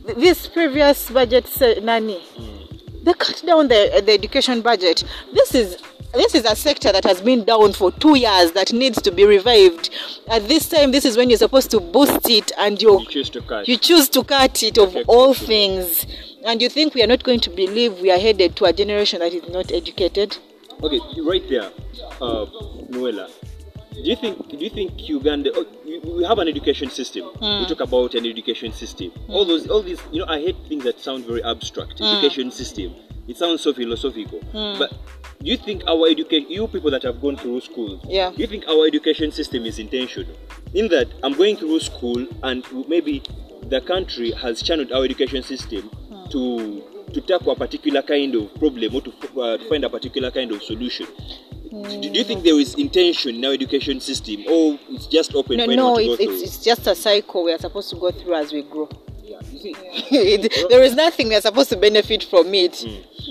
[0.05, 1.47] Th- This previous budget,
[1.83, 2.21] Nani,
[3.03, 5.03] they cut down the, the education budget.
[5.33, 5.77] This is
[6.13, 9.25] this is a sector that has been down for two years that needs to be
[9.25, 9.89] revived.
[10.27, 13.29] At this time, this is when you're supposed to boost it, and you You choose
[13.31, 13.67] to cut.
[13.67, 15.03] you choose to cut it of Okay.
[15.07, 16.05] all things,
[16.45, 19.19] and you think we are not going to believe we are headed to a generation
[19.21, 20.37] that is not educated.
[20.83, 21.71] Okay, right there,
[22.21, 22.45] uh,
[22.91, 23.29] Noela.
[23.93, 24.49] Do you think?
[24.49, 25.51] Do you think Uganda?
[25.55, 25.65] Oh,
[26.17, 27.25] we have an education system.
[27.39, 27.65] We hmm.
[27.65, 29.09] talk about an education system.
[29.09, 29.31] Hmm.
[29.31, 29.99] All those, all these.
[30.11, 31.99] You know, I hate things that sound very abstract.
[31.99, 32.05] Hmm.
[32.05, 32.95] Education system.
[33.27, 34.41] It sounds so philosophical.
[34.51, 34.91] But
[35.41, 36.49] do you think our education?
[36.49, 38.01] You people that have gone through school.
[38.07, 38.31] Yeah.
[38.31, 40.35] Do you think our education system is intentional?
[40.73, 43.23] In that, I'm going through school, and maybe
[43.69, 45.89] the country has channeled our education system
[46.31, 46.83] to
[47.13, 49.11] to tackle a particular kind of problem or to,
[49.41, 51.07] uh, to find a particular kind of solution.
[51.71, 55.57] Do, do you think there is intention in our education system, or it's just open
[55.57, 58.51] No, no, it's, it's, it's just a cycle we are supposed to go through as
[58.53, 58.87] we grow.
[59.23, 59.71] Yeah, you see,
[60.11, 62.85] It- there is nothing we are supposed to benefit from it.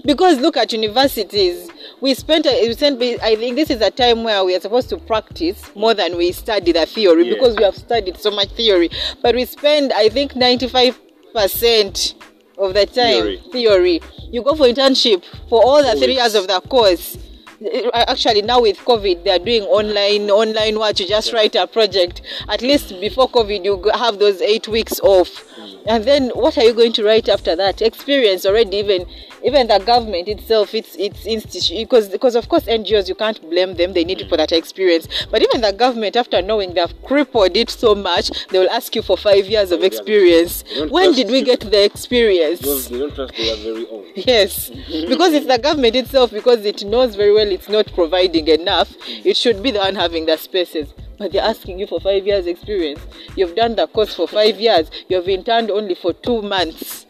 [0.05, 1.69] Because look at universities.
[2.01, 4.89] We spent, a- we spent, I think this is a time where we are supposed
[4.89, 7.35] to practice more than we study the theory Yeah.
[7.35, 8.91] because we have studied so much theory.
[9.23, 12.15] But we spend, I think, 95%
[12.59, 13.43] of the time Theory.
[13.53, 14.01] theory.
[14.31, 16.21] You go for internship for all the Two three weeks.
[16.21, 17.17] years of the course.
[17.65, 20.99] Uh, Actually, now with COVID, they are doing online online work.
[20.99, 22.23] You just write a project.
[22.49, 25.45] At least before COVID, you have those eight weeks off,
[25.87, 27.83] and then what are you going to write after that?
[27.83, 28.77] Experience already.
[28.77, 29.07] Even
[29.45, 33.75] even the government itself, it's it's institution because because of course NGOs you can't blame
[33.75, 33.93] them.
[33.93, 35.09] They need it for that experience.
[35.31, 39.03] But even the government, after knowing they've crippled it so much, they will ask you
[39.03, 40.65] for five years of experience.
[40.89, 42.61] When did we get the experience?
[42.61, 46.85] because they don't trust their very old Yes, because it's the government itself, because it
[46.85, 50.93] knows very well it's not providing enough, it should be the one having the spaces.
[51.23, 52.99] But they're asking you for five years' experience.
[53.37, 57.07] You've done the course for five years, you've interned only for two months.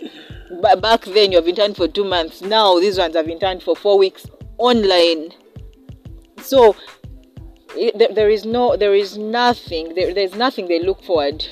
[0.83, 2.43] Back then, you've interned for two months.
[2.43, 4.27] Now, these ones have interned for four weeks
[4.59, 5.33] online.
[6.43, 6.77] So,
[7.75, 11.47] there is no, there is nothing, there, there's nothing they look forward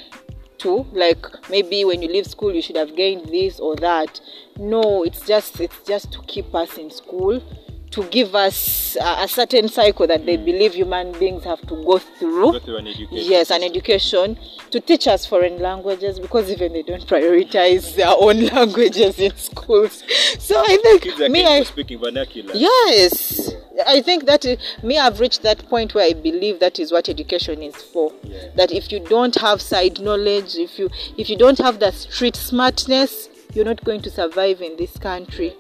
[0.59, 4.21] to like maybe when you leave school you should have gained this or that
[4.59, 7.43] no it's just it's just to keep us in school
[7.91, 11.99] to give us a, a certain cycle that they believe human beings have to go
[11.99, 12.53] through.
[12.53, 13.31] Go through an education.
[13.31, 14.39] Yes, an education
[14.71, 20.05] to teach us foreign languages because even they don't prioritize their own languages in schools.
[20.39, 22.55] So I think Kids are me, I, speaking vernacular.
[22.55, 23.53] Yes,
[23.87, 27.09] I think that uh, me, I've reached that point where I believe that is what
[27.09, 28.13] education is for.
[28.23, 28.51] Yeah.
[28.55, 32.37] That if you don't have side knowledge, if you if you don't have the street
[32.37, 35.57] smartness, you're not going to survive in this country.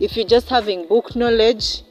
[0.00, 1.82] If you're just having book knowledge,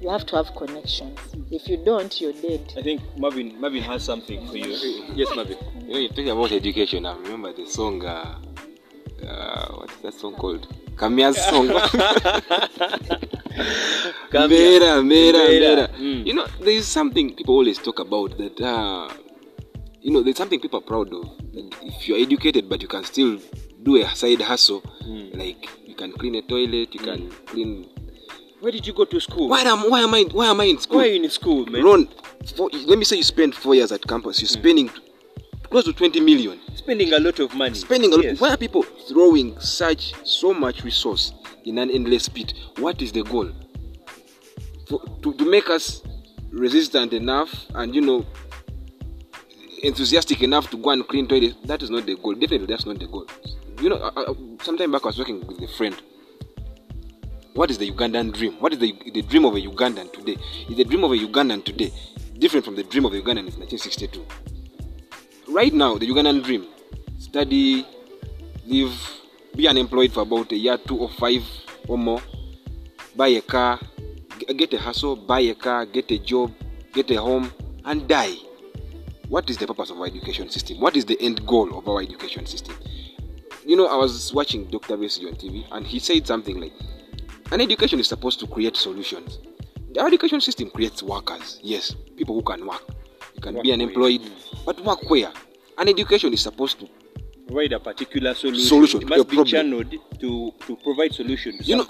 [0.00, 1.18] you have to have connections.
[1.50, 2.72] If you don't, you're dead.
[2.76, 4.72] I think Marvin Marvin has something for you.
[5.14, 5.58] Yes, Marvin.
[5.86, 7.04] You know, you're talking about education.
[7.06, 8.04] I remember the song.
[8.04, 8.38] Uh,
[9.26, 10.66] uh, what's that song called?
[10.96, 11.68] Kamia's song.
[14.32, 15.48] Mera, mera, Mera.
[15.50, 15.88] mera.
[15.88, 16.26] Mm.
[16.26, 18.60] You know, there is something people always talk about that.
[18.60, 19.08] Uh,
[20.00, 21.24] you know, there's something people are proud of.
[21.52, 23.38] That if you're educated, but you can still
[23.82, 25.36] do a side hustle, Mm.
[25.36, 27.46] like you can clean a toilet, you can mm.
[27.46, 27.86] clean.
[28.60, 29.48] Where did you go to school?
[29.50, 30.96] Why am Why am I Why am I in school?
[30.98, 31.84] Why are you in school, man?
[31.84, 32.08] Ron,
[32.56, 34.40] for, let me say you spend four years at campus.
[34.40, 34.60] You're mm.
[34.60, 34.90] spending
[35.64, 36.58] close to 20 million.
[36.74, 37.74] Spending a lot of money.
[37.74, 38.38] Spending a lot.
[38.38, 41.32] Why are people throwing such so much resource
[41.64, 42.54] in an endless pit?
[42.78, 43.50] What is the goal?
[44.88, 46.02] For, to, to make us
[46.50, 48.26] resistant enough and you know
[49.82, 51.56] enthusiastic enough to go and clean toilets.
[51.64, 52.32] That is not the goal.
[52.34, 53.26] Definitely, that's not the goal.
[53.82, 56.00] You know, I, sometime back I was working with a friend.
[57.54, 58.52] What is the Ugandan dream?
[58.60, 60.36] What is the, the dream of a Ugandan today?
[60.70, 61.92] Is the dream of a Ugandan today
[62.38, 64.24] different from the dream of a Ugandan in 1962?
[65.48, 66.68] Right now, the Ugandan dream:
[67.18, 67.84] study,
[68.66, 68.94] live,
[69.56, 71.42] be unemployed for about a year, two or five
[71.88, 72.22] or more,
[73.16, 73.80] buy a car,
[74.56, 76.52] get a hustle, buy a car, get a job,
[76.92, 77.52] get a home,
[77.84, 78.36] and die.
[79.26, 80.78] What is the purpose of our education system?
[80.78, 82.76] What is the end goal of our education system?
[83.64, 84.96] You know, I was watching Dr.
[84.96, 86.72] Besigye on TV, and he said something like,
[87.52, 89.38] "An education is supposed to create solutions.
[89.94, 91.60] The education system creates workers.
[91.62, 92.82] Yes, people who can work.
[93.34, 93.74] You can Work be where?
[93.74, 94.20] unemployed,
[94.66, 95.32] but work where?
[95.78, 96.88] An education is supposed to
[97.46, 98.64] Provide a particular solution.
[98.66, 99.46] Solution It must be problem.
[99.46, 99.90] channeled
[100.20, 101.86] to, to provide solution to you know,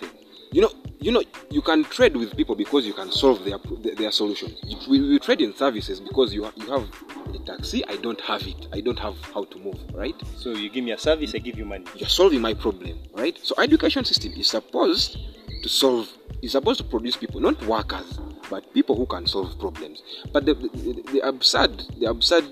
[0.50, 0.70] you know,
[1.02, 3.58] you know, you can trade with people because you can solve their
[3.94, 4.60] their, solutions.
[4.88, 6.88] We, we trade in services because you ha- you have
[7.34, 7.84] a taxi.
[7.86, 8.68] I don't have it.
[8.72, 9.78] I don't have how to move.
[9.92, 10.14] Right?
[10.36, 11.84] So you give me a service, I give you money.
[11.96, 12.98] You're solving my problem.
[13.14, 13.38] Right?
[13.42, 15.18] So education system is supposed
[15.62, 16.08] to solve.
[16.40, 18.18] Is supposed to produce people, not workers,
[18.50, 20.02] but people who can solve problems.
[20.32, 22.44] But the, the, the absurd, the absurd,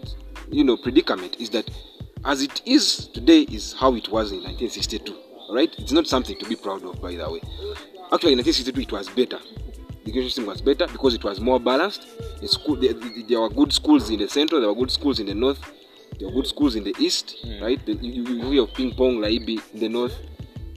[0.49, 1.69] you know, predicament is that
[2.25, 5.30] as it is today is how it was in 1962.
[5.53, 5.75] Right?
[5.79, 7.41] It's not something to be proud of, by the way.
[8.13, 9.39] Actually, in 1962 it was better.
[9.39, 12.07] The education system was better because it was more balanced.
[12.41, 15.27] The school, there, there were good schools in the central, there were good schools in
[15.27, 15.61] the north,
[16.19, 17.85] there were good schools in the east, right?
[17.85, 20.15] The, you, you hear of Ping Pong, Laibi in the north,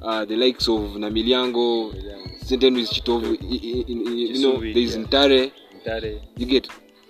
[0.02, 2.62] uh, the likes of Namiliango, St.
[2.62, 5.04] Henry's Chitovu, you know, Kisubi, there is yeah.
[5.04, 5.52] Ntare.
[5.86, 6.22] Ntare.
[6.36, 6.68] You get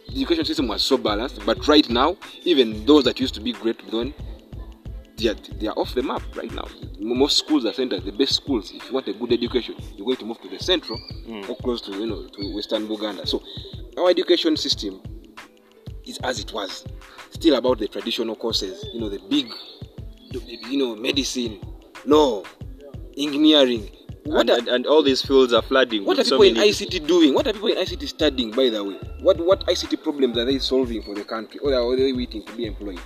[0.07, 3.53] the education system was so balanced, but right now, even those that used to be
[3.53, 4.13] great then,
[5.23, 6.67] they are, they are off the map right now.
[6.99, 8.71] Most schools are centered, the best schools.
[8.73, 10.99] If you want a good education, you're going to move to the central
[11.49, 13.25] or close to you know to Western Uganda.
[13.25, 13.41] So
[13.97, 15.01] our education system
[16.05, 16.85] is as it was,
[17.31, 18.85] still about the traditional courses.
[18.93, 19.47] You know the big,
[20.69, 21.59] you know medicine,
[22.05, 22.43] law,
[23.17, 23.89] engineering.
[24.25, 26.05] What And, are, and, and all these fields are flooding.
[26.05, 27.33] what are people so in ICT doing?
[27.33, 28.95] What are people in ICT studying, by the way?
[29.21, 31.59] What what ICT problems are they solving for the country?
[31.59, 33.01] Or are they waiting to be employed,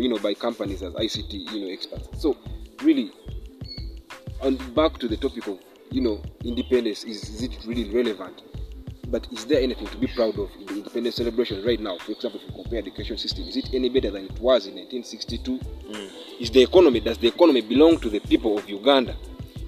[0.00, 2.08] you know, by companies as ICT, you know, experts?
[2.20, 2.36] So,
[2.82, 3.12] really,
[4.42, 5.58] and back to the topic of,
[5.90, 8.42] you know, independence, is, is it really relevant?
[9.08, 11.98] But is there anything to be proud of in the independence celebration right now?
[11.98, 14.74] For example, if you compare education system, is it any better than it was in
[14.76, 15.58] 1962?
[15.58, 16.10] Mm.
[16.40, 19.16] Is the economy, does the economy belong to the people of Uganda?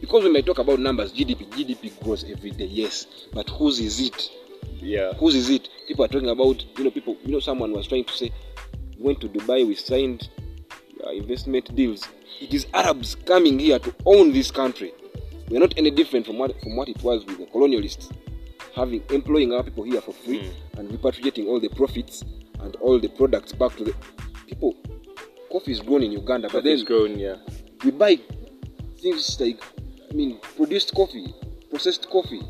[0.01, 3.07] Because when I talk about numbers, GDP, GDP grows every day, yes.
[3.33, 4.31] But whose is it?
[4.81, 5.13] Yeah.
[5.15, 5.69] Whose is it?
[5.89, 8.52] People are talking about, you know, people, you know, someone was trying to say, we
[8.99, 10.29] went to Dubai, we signed
[11.05, 12.09] uh, investment deals.
[12.41, 14.93] It is Arabs coming here to own this country.
[15.49, 18.11] We're not any different from what, from what it was with the colonialists,
[18.75, 22.25] having employing our people here for free and repatriating all the profits
[22.61, 23.95] and all the products back to the
[24.47, 24.75] people.
[25.51, 27.37] Coffee is grown in Uganda, but then grown, yeah.
[27.85, 28.19] we buy
[29.01, 29.63] things like
[30.11, 31.35] I mean produced coffee,
[31.71, 32.41] processed coffee.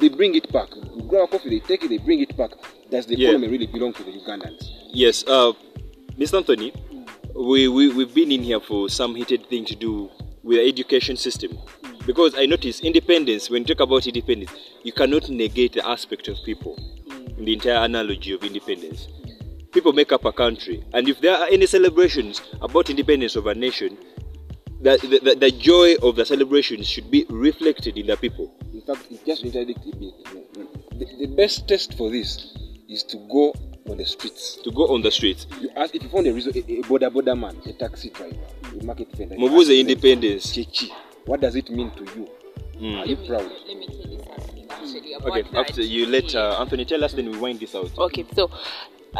[0.00, 0.68] They bring it back.
[0.94, 2.50] We grow our coffee, they take it, they bring it back.
[2.90, 3.30] Does the Yeah.
[3.30, 4.68] economy really belong to the Ugandans?
[4.92, 5.52] Yes, uh,
[6.18, 6.38] Mr.
[6.38, 6.72] Anthony,
[7.34, 10.10] we, we, we've been in here for some heated thing to do
[10.42, 11.58] with the education system.
[12.06, 14.50] Because I notice independence, when you talk about independence,
[14.82, 16.78] you cannot negate the aspect of people
[17.36, 19.08] in the entire analogy of independence.
[19.72, 23.54] People make up a country, and if there are any celebrations about independence of a
[23.54, 23.98] nation,
[24.80, 28.56] the, the, the, joy of the celebrations should be reflected in the people.
[28.72, 30.14] In fact, just interdict a bit,
[30.98, 32.56] the, the best test for this
[32.88, 33.52] is to go
[33.90, 34.56] on the streets.
[34.64, 35.46] To go on the streets.
[35.60, 38.36] You ask if you found a reason, a, a border border man, a taxi driver,
[38.80, 39.36] a market vendor.
[39.36, 40.52] Mubuze independence.
[40.56, 40.90] Chechi,
[41.24, 42.28] what does it mean to you?
[42.80, 42.98] Mm.
[43.00, 43.50] Are you proud?
[43.66, 45.54] Let me tell you something actually about Okay, that.
[45.70, 47.90] after you let uh, Anthony tell us, then we wind this out.
[47.98, 48.50] Okay, so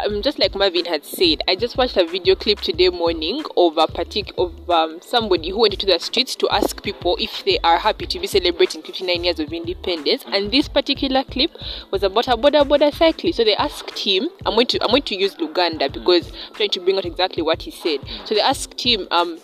[0.05, 3.79] um, just like Marvin had said, I just watched a video clip today morning of
[3.79, 7.59] a partic- of um, somebody who went into the streets to ask people if they
[7.65, 10.25] are happy to be celebrating 59 years of independence.
[10.27, 11.51] And this particular clip
[11.91, 13.39] was about a boda boda cyclist.
[13.39, 14.29] So they asked him.
[14.45, 17.43] I'm going to I'm going to use Luganda because I'm trying to bring out exactly
[17.43, 18.01] what he said.
[18.25, 19.09] So they asked him.
[19.11, 19.39] Um,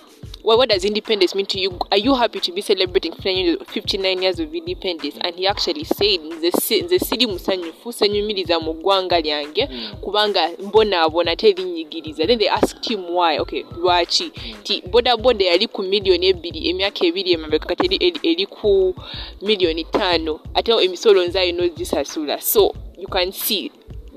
[0.44, 1.78] well, what does independence mean to you?
[1.90, 5.16] Are you happy to be celebrating 59 years- 59 years of independence?
[5.20, 9.68] And he actually said, nze si- nze siri musanyufu senyumiriza mu ggwanga lyange
[10.00, 13.38] kubanga mbonaabona terinyigiriza then they asked him why.
[13.38, 14.30] Okay lwaki?
[14.62, 18.94] Ti boda boda yali ku miliyoni ebbiri emyaka ebiri emabega kati eri, ku
[19.42, 20.40] miliyoni ttaano.
[20.54, 23.70] Ate emisolo nzaayo n'ozisasula so you can see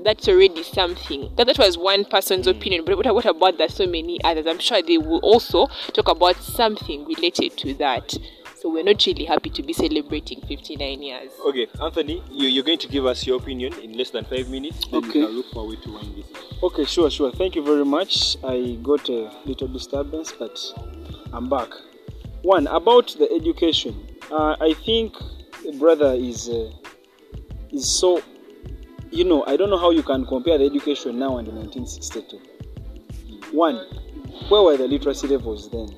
[0.06, 1.32] that's already something.
[1.36, 4.46] That, that was one person's opinion, but what, what about the so many others?
[4.46, 8.14] I'm sure they will also talk about something related to that.
[8.54, 11.32] So we're not really happy to be celebrating 59 years.
[11.48, 14.86] Okay, Anthony, you, you're going to give us your opinion in less than five minutes.
[14.86, 15.20] Then Okay.
[15.20, 16.62] we can look forward to one this out.
[16.62, 17.32] Okay, sure, sure.
[17.32, 18.36] Thank you very much.
[18.44, 20.58] I got a little disturbance, but
[21.32, 21.68] I'm back.
[22.42, 24.06] One about the education.
[24.30, 25.16] Uh, I think
[25.78, 26.70] brother is uh,
[27.72, 28.22] is so.
[29.10, 32.40] You know, I don't know how you can compare the education now and in 1962.
[33.52, 33.76] One,
[34.48, 35.88] where were the literacy levels then?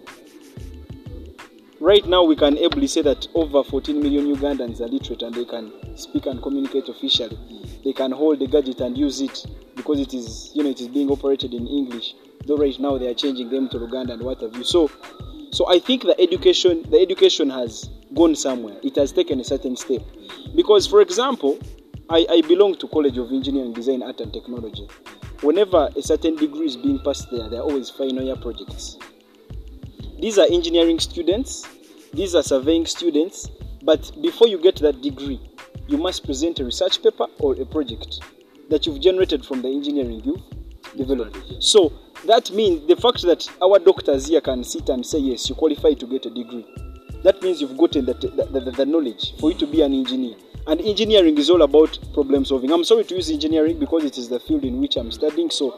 [1.80, 5.44] Right now, we can ably say that over 14 million Ugandans are literate and they
[5.44, 7.38] can speak and communicate officially.
[7.84, 9.46] They can hold the gadget and use it
[9.76, 12.14] because it is, you know, it is being operated in English.
[12.46, 14.64] Though right now they are changing them to Luganda and what have you.
[14.64, 14.90] So,
[15.50, 18.76] so I think the education, the education has gone somewhere.
[18.82, 20.02] It has taken a certain step.
[20.54, 21.58] Because, for example,
[22.10, 24.88] I, I belong to College of Engineering, Design, Art and Technology.
[25.42, 28.96] Whenever a certain degree is being passed there, there are always final year projects.
[30.18, 31.68] These are engineering students,
[32.14, 33.50] these are surveying students,
[33.82, 35.38] but before you get that degree,
[35.86, 38.20] you must present a research paper or a project
[38.70, 40.42] that you've generated from the engineering you've
[40.96, 41.62] developed.
[41.62, 41.92] So
[42.26, 45.92] that means the fact that our doctors here can sit and say, yes, you qualify
[45.92, 46.66] to get a degree.
[47.22, 50.36] That means you've gotten the, the, the, the knowledge for you to be an engineer.
[50.68, 52.70] And engineering is all about problem solving.
[52.70, 55.72] I'm sorry to use engineering because it is the field in which I'm studying, so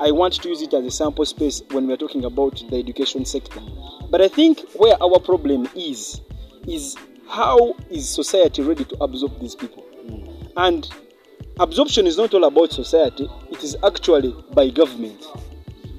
[0.00, 3.24] I want to use it as a sample space when we're talking about the education
[3.24, 3.58] sector.
[4.08, 6.20] But I think where our problem is,
[6.68, 6.96] is
[7.28, 9.84] how is society ready to absorb these people?
[10.06, 10.52] Mm.
[10.56, 10.88] And
[11.58, 15.26] absorption is not all about society, it is actually by government.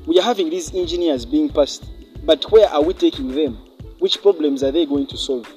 [0.06, 1.84] We are having these engineers being passed,
[2.24, 3.56] but where are we taking them?
[4.00, 5.54] Which problems are they going to solve?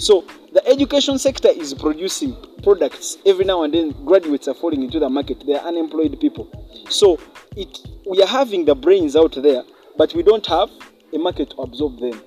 [0.00, 0.24] So
[0.54, 5.10] the education sector is producing products every now and then graduates are falling into the
[5.10, 5.44] market.
[5.46, 6.48] They are unemployed people.
[6.88, 7.20] So
[7.54, 9.62] it we are having the brains out there
[9.98, 10.70] but we don't have
[11.12, 12.18] a market to absorb them.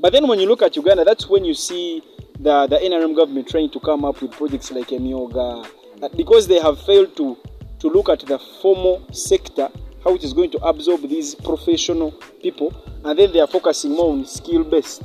[0.00, 2.00] But then when you look at uganda that's when you see
[2.38, 5.66] the, the nrm government trying to come up with projects like Emyooga
[6.00, 7.36] uh, because they have failed to
[7.80, 9.68] to look at the formal sector
[10.04, 12.72] how it is going to absorb these professional people
[13.04, 15.02] and then they are focusing more on skill based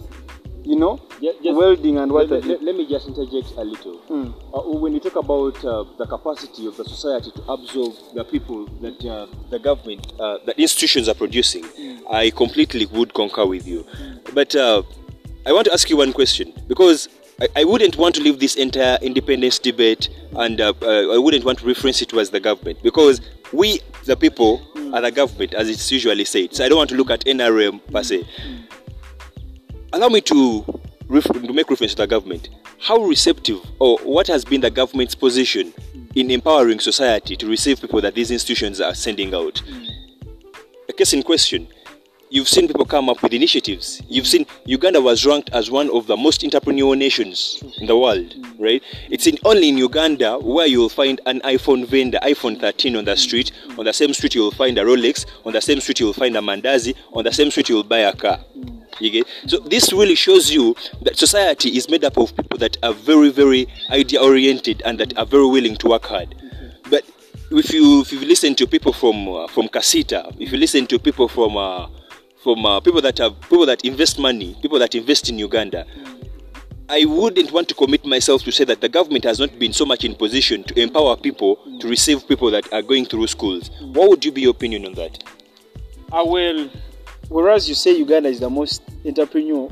[0.64, 3.99] you know Yeah, just- welding and what let, let- let me just interject a little.
[4.10, 4.34] Mm.
[4.53, 8.66] Uh, when you talk about uh, the capacity of the society to absorb the people
[8.82, 11.66] that uh, the government, uh, the institutions are producing,
[12.10, 13.86] I completely would concur with you.
[14.34, 14.84] But uh,
[15.45, 17.07] I want to ask you one question because
[17.55, 21.60] I, wouldn't want to leave this entire independence debate and uh, uh, I wouldn't want
[21.60, 23.22] to reference it towards the government because
[23.53, 24.62] we, the people,
[24.93, 26.53] are the government, as it's usually said.
[26.53, 28.26] So I don't want to look at NRM per se
[29.93, 32.49] allow me to, to make reference to the government.
[32.79, 35.73] How receptive or what has been the government's position
[36.15, 39.61] in empowering society to receive people that these institutions are sending out?
[40.87, 41.67] A case in question.
[42.32, 44.03] You've seen people come up with initiatives.
[44.07, 48.36] You've seen Uganda was ranked as one of the most entrepreneurial nations in the world,
[48.59, 48.84] right?
[49.09, 53.15] It's in, only in Uganda where you'll find an iPhone vendor, iPhone 13 on the
[53.15, 53.51] street.
[53.80, 55.25] On the same street, you'll find a Rolex.
[55.43, 56.95] On the same street, you'll find a Mandazi.
[57.13, 58.39] On the same street, you'll buy a car.
[58.99, 59.27] You get?
[59.47, 63.32] So this really shows you that society is made up of people that are very,
[63.32, 66.36] very idea oriented and that are very willing to work hard.
[66.91, 67.05] But
[67.49, 70.99] if you if you listen to people from uh, from Casita, if you listen to
[70.99, 71.88] people from uh,
[72.43, 75.85] from uh, people that have people that invest money, people that invest in Uganda,
[76.87, 79.85] I wouldn't want to commit myself to say that the government has not been so
[79.85, 83.69] much in position to empower people to receive people that are going through schools.
[83.79, 85.23] What would you be your opinion on that?
[86.11, 86.69] I well,
[87.27, 89.71] whereas you say Uganda is the most entrepreneurial,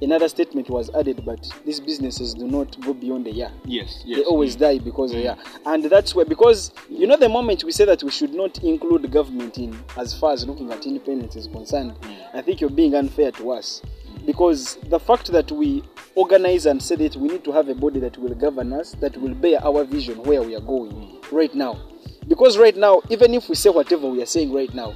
[0.00, 3.50] another statement was added, but these businesses do not go beyond a year.
[3.64, 4.18] Yes, yes.
[4.18, 5.74] They always die because of yeah, mm.
[5.74, 9.10] and that's where because you know the moment we say that we should not include
[9.10, 12.16] government in as far as looking at independence is concerned, mm.
[12.34, 13.82] I think you're being unfair to us.
[14.26, 15.82] Because the fact that we
[16.14, 19.16] organize and say that we need to have a body that will govern us, that
[19.16, 21.32] will bear our vision where we are going mm.
[21.32, 21.80] right now,
[22.26, 24.94] because right now even if we say whatever we are saying right now,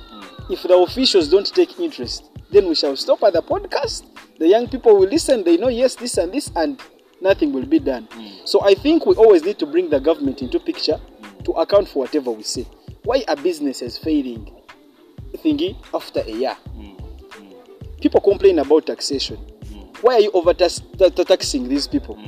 [0.50, 4.04] if the officials don't take interest, then we shall stop at the podcast.
[4.38, 5.44] The young people will listen.
[5.44, 6.80] They know yes, this and this, and
[7.20, 8.08] nothing will be done.
[8.12, 8.44] Hmm.
[8.44, 11.00] So I think we always need to bring the government into picture
[11.44, 12.66] to account for whatever we say.
[13.04, 14.52] Why are businesses failing?
[15.36, 16.54] Thingy after a year.
[16.54, 16.90] Hmm.
[16.90, 18.00] Hmm.
[18.00, 19.38] People complain about taxation.
[20.02, 22.18] Why are you over taxing these people?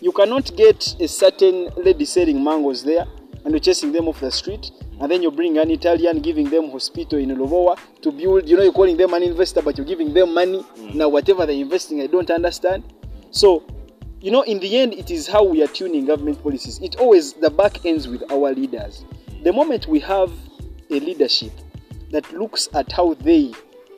[0.00, 3.06] You cannot get a certain lady selling mangoes there
[3.44, 4.70] and you're chasing them off the street
[5.00, 8.62] and then you bring an Italian giving them hospital in Lubowa to build, you know,
[8.62, 10.62] you're calling them an investor, but you're giving them money.
[10.76, 10.94] Mm.
[10.94, 12.84] Now, whatever they're investing, I don't understand.
[13.32, 13.64] So,
[14.20, 16.78] you know, in the end, it is how we are tuning government policies.
[16.80, 19.04] It always, the back ends with our leaders.
[19.42, 20.30] The moment we have
[20.90, 21.52] a leadership
[22.10, 23.52] that looks at how they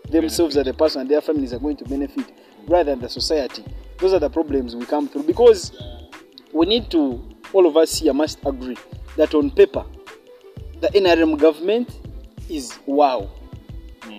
[0.09, 2.33] themselves as the person and their families are going to benefit
[2.67, 3.63] rather than the society,
[3.99, 5.25] those are the problems we come through.
[5.25, 5.73] Because
[6.55, 7.23] we need to,
[7.53, 8.79] all of us here must agree
[9.17, 9.85] that on paper,
[10.81, 11.99] the NRM government
[12.49, 13.31] is wow.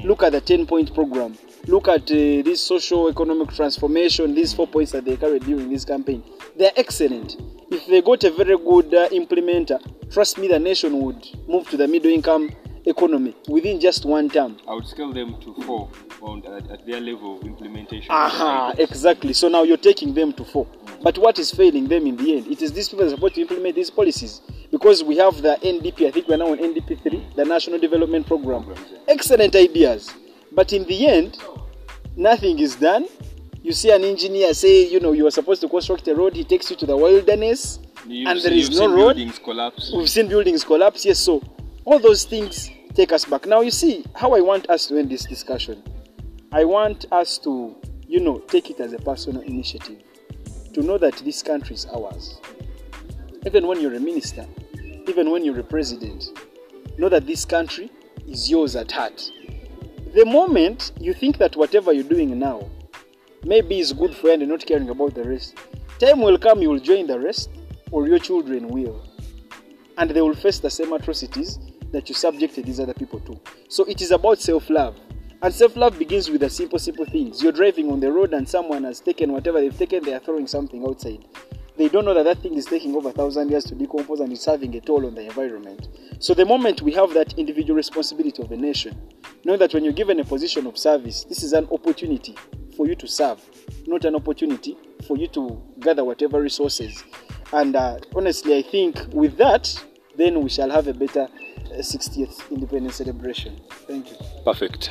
[0.04, 1.38] Look at the 10 point program.
[1.68, 5.86] Look at uh, this social economic transformation, these four points that they carried during this
[5.86, 6.24] campaign.
[6.58, 7.38] They're excellent.
[7.72, 9.80] If they got a very good uh, implementer,
[10.12, 12.52] trust me, the nation would move to the middle income
[12.86, 14.57] economy within just one term.
[14.67, 15.89] I would scale them to four
[16.21, 18.11] on, at, at their level of implementation.
[18.11, 19.33] Aha, exactly.
[19.33, 20.67] So now you're taking them to four.
[21.01, 22.47] But what is failing them in the end?
[22.47, 24.41] It is these people that are supposed to implement these policies.
[24.71, 28.25] Because we have the NDP, I think we're now on NDP 3, the National Development
[28.25, 28.73] Program.
[29.07, 30.13] Excellent ideas.
[30.51, 31.38] But in the end,
[32.15, 33.07] nothing is done.
[33.61, 36.43] You see an engineer say, you know, you are supposed to construct a road, he
[36.43, 39.15] takes you to the wilderness, You've and seen- there is you've no seen road.
[39.15, 39.91] Buildings collapse.
[39.95, 41.19] We've seen buildings collapse, yes.
[41.19, 41.41] So
[41.83, 43.46] all those things take us back.
[43.46, 45.84] Now you see how I want us to end this discussion.
[46.54, 47.76] I want us to,
[48.08, 50.02] you know, take it as a personal initiative
[50.74, 52.39] to know that this country is ours.
[53.46, 54.46] Even when you're a minister,
[55.08, 56.26] even when you're a president,
[56.98, 57.91] know that this country
[58.28, 59.30] is yours at heart.
[60.14, 62.70] The moment you think that whatever you're doing now
[63.43, 65.56] maybe is good for you and not caring about the rest,
[66.00, 67.50] time will come you will join the rest
[67.91, 69.06] or your children will
[69.98, 71.60] and they will face the same atrocities
[71.96, 73.39] that you subjected these other people to.
[73.70, 74.96] So it is about self love.
[75.41, 77.41] And self love begins with the simple, simple things.
[77.41, 80.48] You're driving on the road and someone has taken whatever they've taken, they are throwing
[80.48, 81.26] something outside.
[81.78, 84.32] They don't know that that thing is taking over a thousand years to decompose and
[84.32, 85.89] it's having a toll on the environment.
[86.20, 88.98] So the moment we have that individual responsibility of a nation,
[89.43, 92.36] know that when you're given a position of service, this is an opportunity
[92.78, 93.41] for you to serve,
[93.88, 97.04] not an opportunity for you to gather whatever resources.
[97.52, 99.84] And uh, honestly, I think with that,
[100.18, 101.28] then we shall have a better
[101.82, 103.59] 60th independence celebration.
[103.88, 104.17] Thank you.
[104.43, 104.89] Perfect.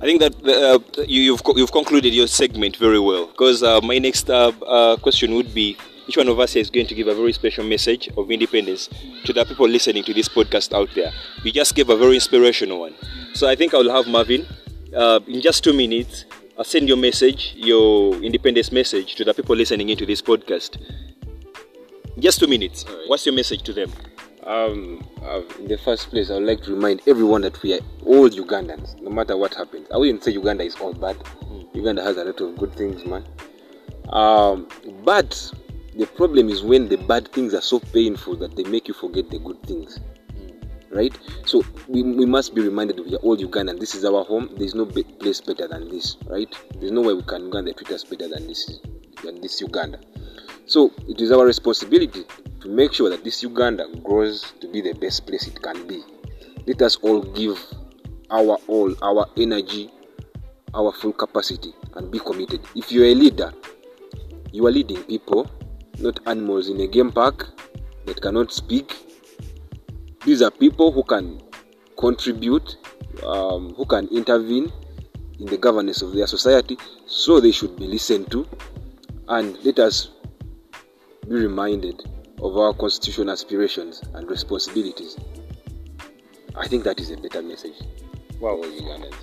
[0.00, 3.26] I think that uh, you, you've you've concluded your segment very well.
[3.26, 5.76] Because uh, my next uh, uh, question would be:
[6.06, 8.88] Each one of us is going to give a very special message of independence
[9.24, 11.12] to the people listening to this podcast out there.
[11.42, 12.94] You just gave a very inspirational one.
[13.34, 14.46] So I think I will have Marvin
[14.94, 16.24] uh, in just two minutes.
[16.56, 20.78] I'll send your message, your independence message, to the people listening into this podcast.
[22.18, 22.84] Just two minutes.
[22.84, 23.08] Alright.
[23.08, 23.90] What's your message to them?
[24.46, 27.80] Um, uh, in the first place, I would like to remind everyone that we are
[28.04, 29.88] all Ugandans, no matter what happens.
[29.92, 31.16] I wouldn't say Uganda is all bad.
[31.72, 33.24] Uganda has a lot of good things, man.
[34.10, 34.68] Um,
[35.02, 35.50] but
[35.96, 39.30] the problem is when the bad things are so painful that they make you forget
[39.30, 39.98] the good things.
[40.90, 41.16] Right?
[41.46, 43.80] So we, we must be reminded we are all Ugandans.
[43.80, 44.50] This is our home.
[44.56, 46.54] There is no be- place better than this, right?
[46.78, 48.78] There's no way we can go Uganda treat us better than this
[49.24, 49.98] than this Uganda.
[50.66, 52.24] So it is our responsibility
[52.64, 56.02] to make sure that this Uganda grows to be the best place it can be.
[56.66, 57.60] Let us all give
[58.30, 59.90] our all, our energy,
[60.72, 62.62] our full capacity, and be committed.
[62.74, 63.52] If you're a leader,
[64.50, 65.50] you are leading people,
[65.98, 67.48] not animals in a game park
[68.06, 68.96] that cannot speak.
[70.24, 71.42] These are people who can
[71.98, 72.78] contribute,
[73.26, 74.72] um, who can intervene
[75.38, 78.48] in the governance of their society, so they should be listened to.
[79.28, 80.08] And let us
[81.28, 82.02] be reminded
[82.40, 85.16] of our constitutional aspirations and responsibilities.
[86.56, 87.74] I think that is a better message.
[88.40, 89.14] Wow, Ugandans.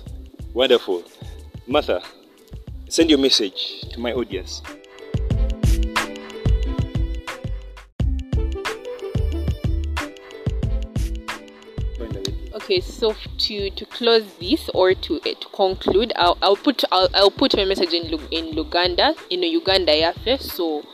[0.54, 1.04] Wonderful.
[1.66, 2.02] Martha,
[2.88, 4.62] send your message to my audience.
[12.54, 17.08] Okay, so to to close this or to uh, to conclude, I'll, I'll put I'll,
[17.12, 20.40] I'll put my message in in Luganda in Uganda yafe.
[20.40, 20.84] So,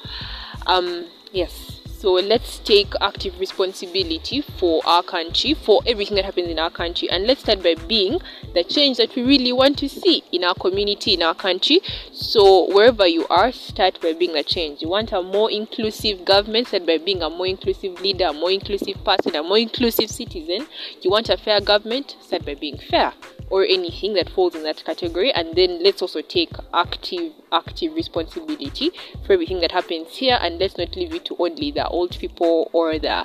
[0.67, 1.78] um, yes.
[1.99, 7.11] So let's take active responsibility for our country, for everything that happens in our country,
[7.11, 8.21] and let's start by being
[8.55, 11.81] the change that we really want to see in our community, in our country.
[12.13, 14.81] So wherever you are, start by being the change.
[14.81, 18.53] You want a more inclusive government, start by being a more inclusive leader, a more
[18.53, 20.69] inclusive person, a more inclusive citizen.
[21.03, 23.13] You want a fair government, start by being fair
[23.51, 28.91] or anything that falls in that category and then let's also take active active responsibility
[29.27, 32.71] for everything that happens here and let's not leave it to only the old people
[32.73, 33.25] or the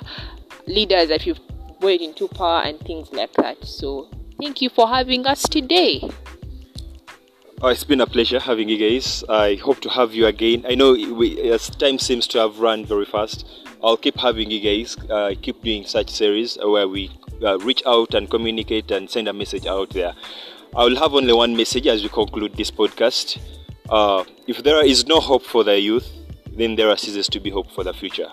[0.66, 1.40] leaders that you've
[1.80, 4.08] voted into power and things like that so
[4.40, 6.00] thank you for having us today
[7.62, 9.24] Oh, it's been a pleasure having you guys.
[9.26, 10.66] I hope to have you again.
[10.68, 13.46] I know we, as time seems to have run very fast.
[13.82, 14.98] I'll keep having you guys.
[15.08, 17.10] Uh, keep doing such series where we
[17.42, 20.14] uh, reach out and communicate and send a message out there.
[20.76, 23.38] I will have only one message as we conclude this podcast.
[23.88, 26.10] Uh, if there is no hope for the youth,
[26.56, 28.28] then there are seasons to be hope for the future.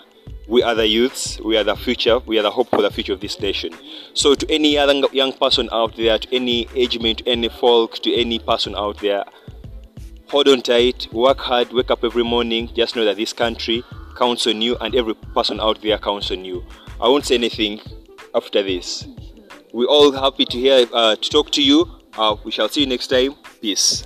[0.48, 3.14] We are the youths, we are the future, we are the hope for the future
[3.14, 3.74] of this nation.
[4.14, 8.00] So, to any other young person out there, to any age mate, to any folk,
[8.00, 9.24] to any person out there,
[10.28, 12.70] hold on tight, work hard, wake up every morning.
[12.74, 13.84] Just know that this country
[14.18, 16.66] counts on you, and every person out there counts on you.
[17.00, 17.80] I won't say anything
[18.36, 19.08] after this.
[19.74, 21.90] We're all happy to hear uh, to talk to you.
[22.18, 23.36] Uh, we shall see you next time.
[23.62, 24.04] Peace.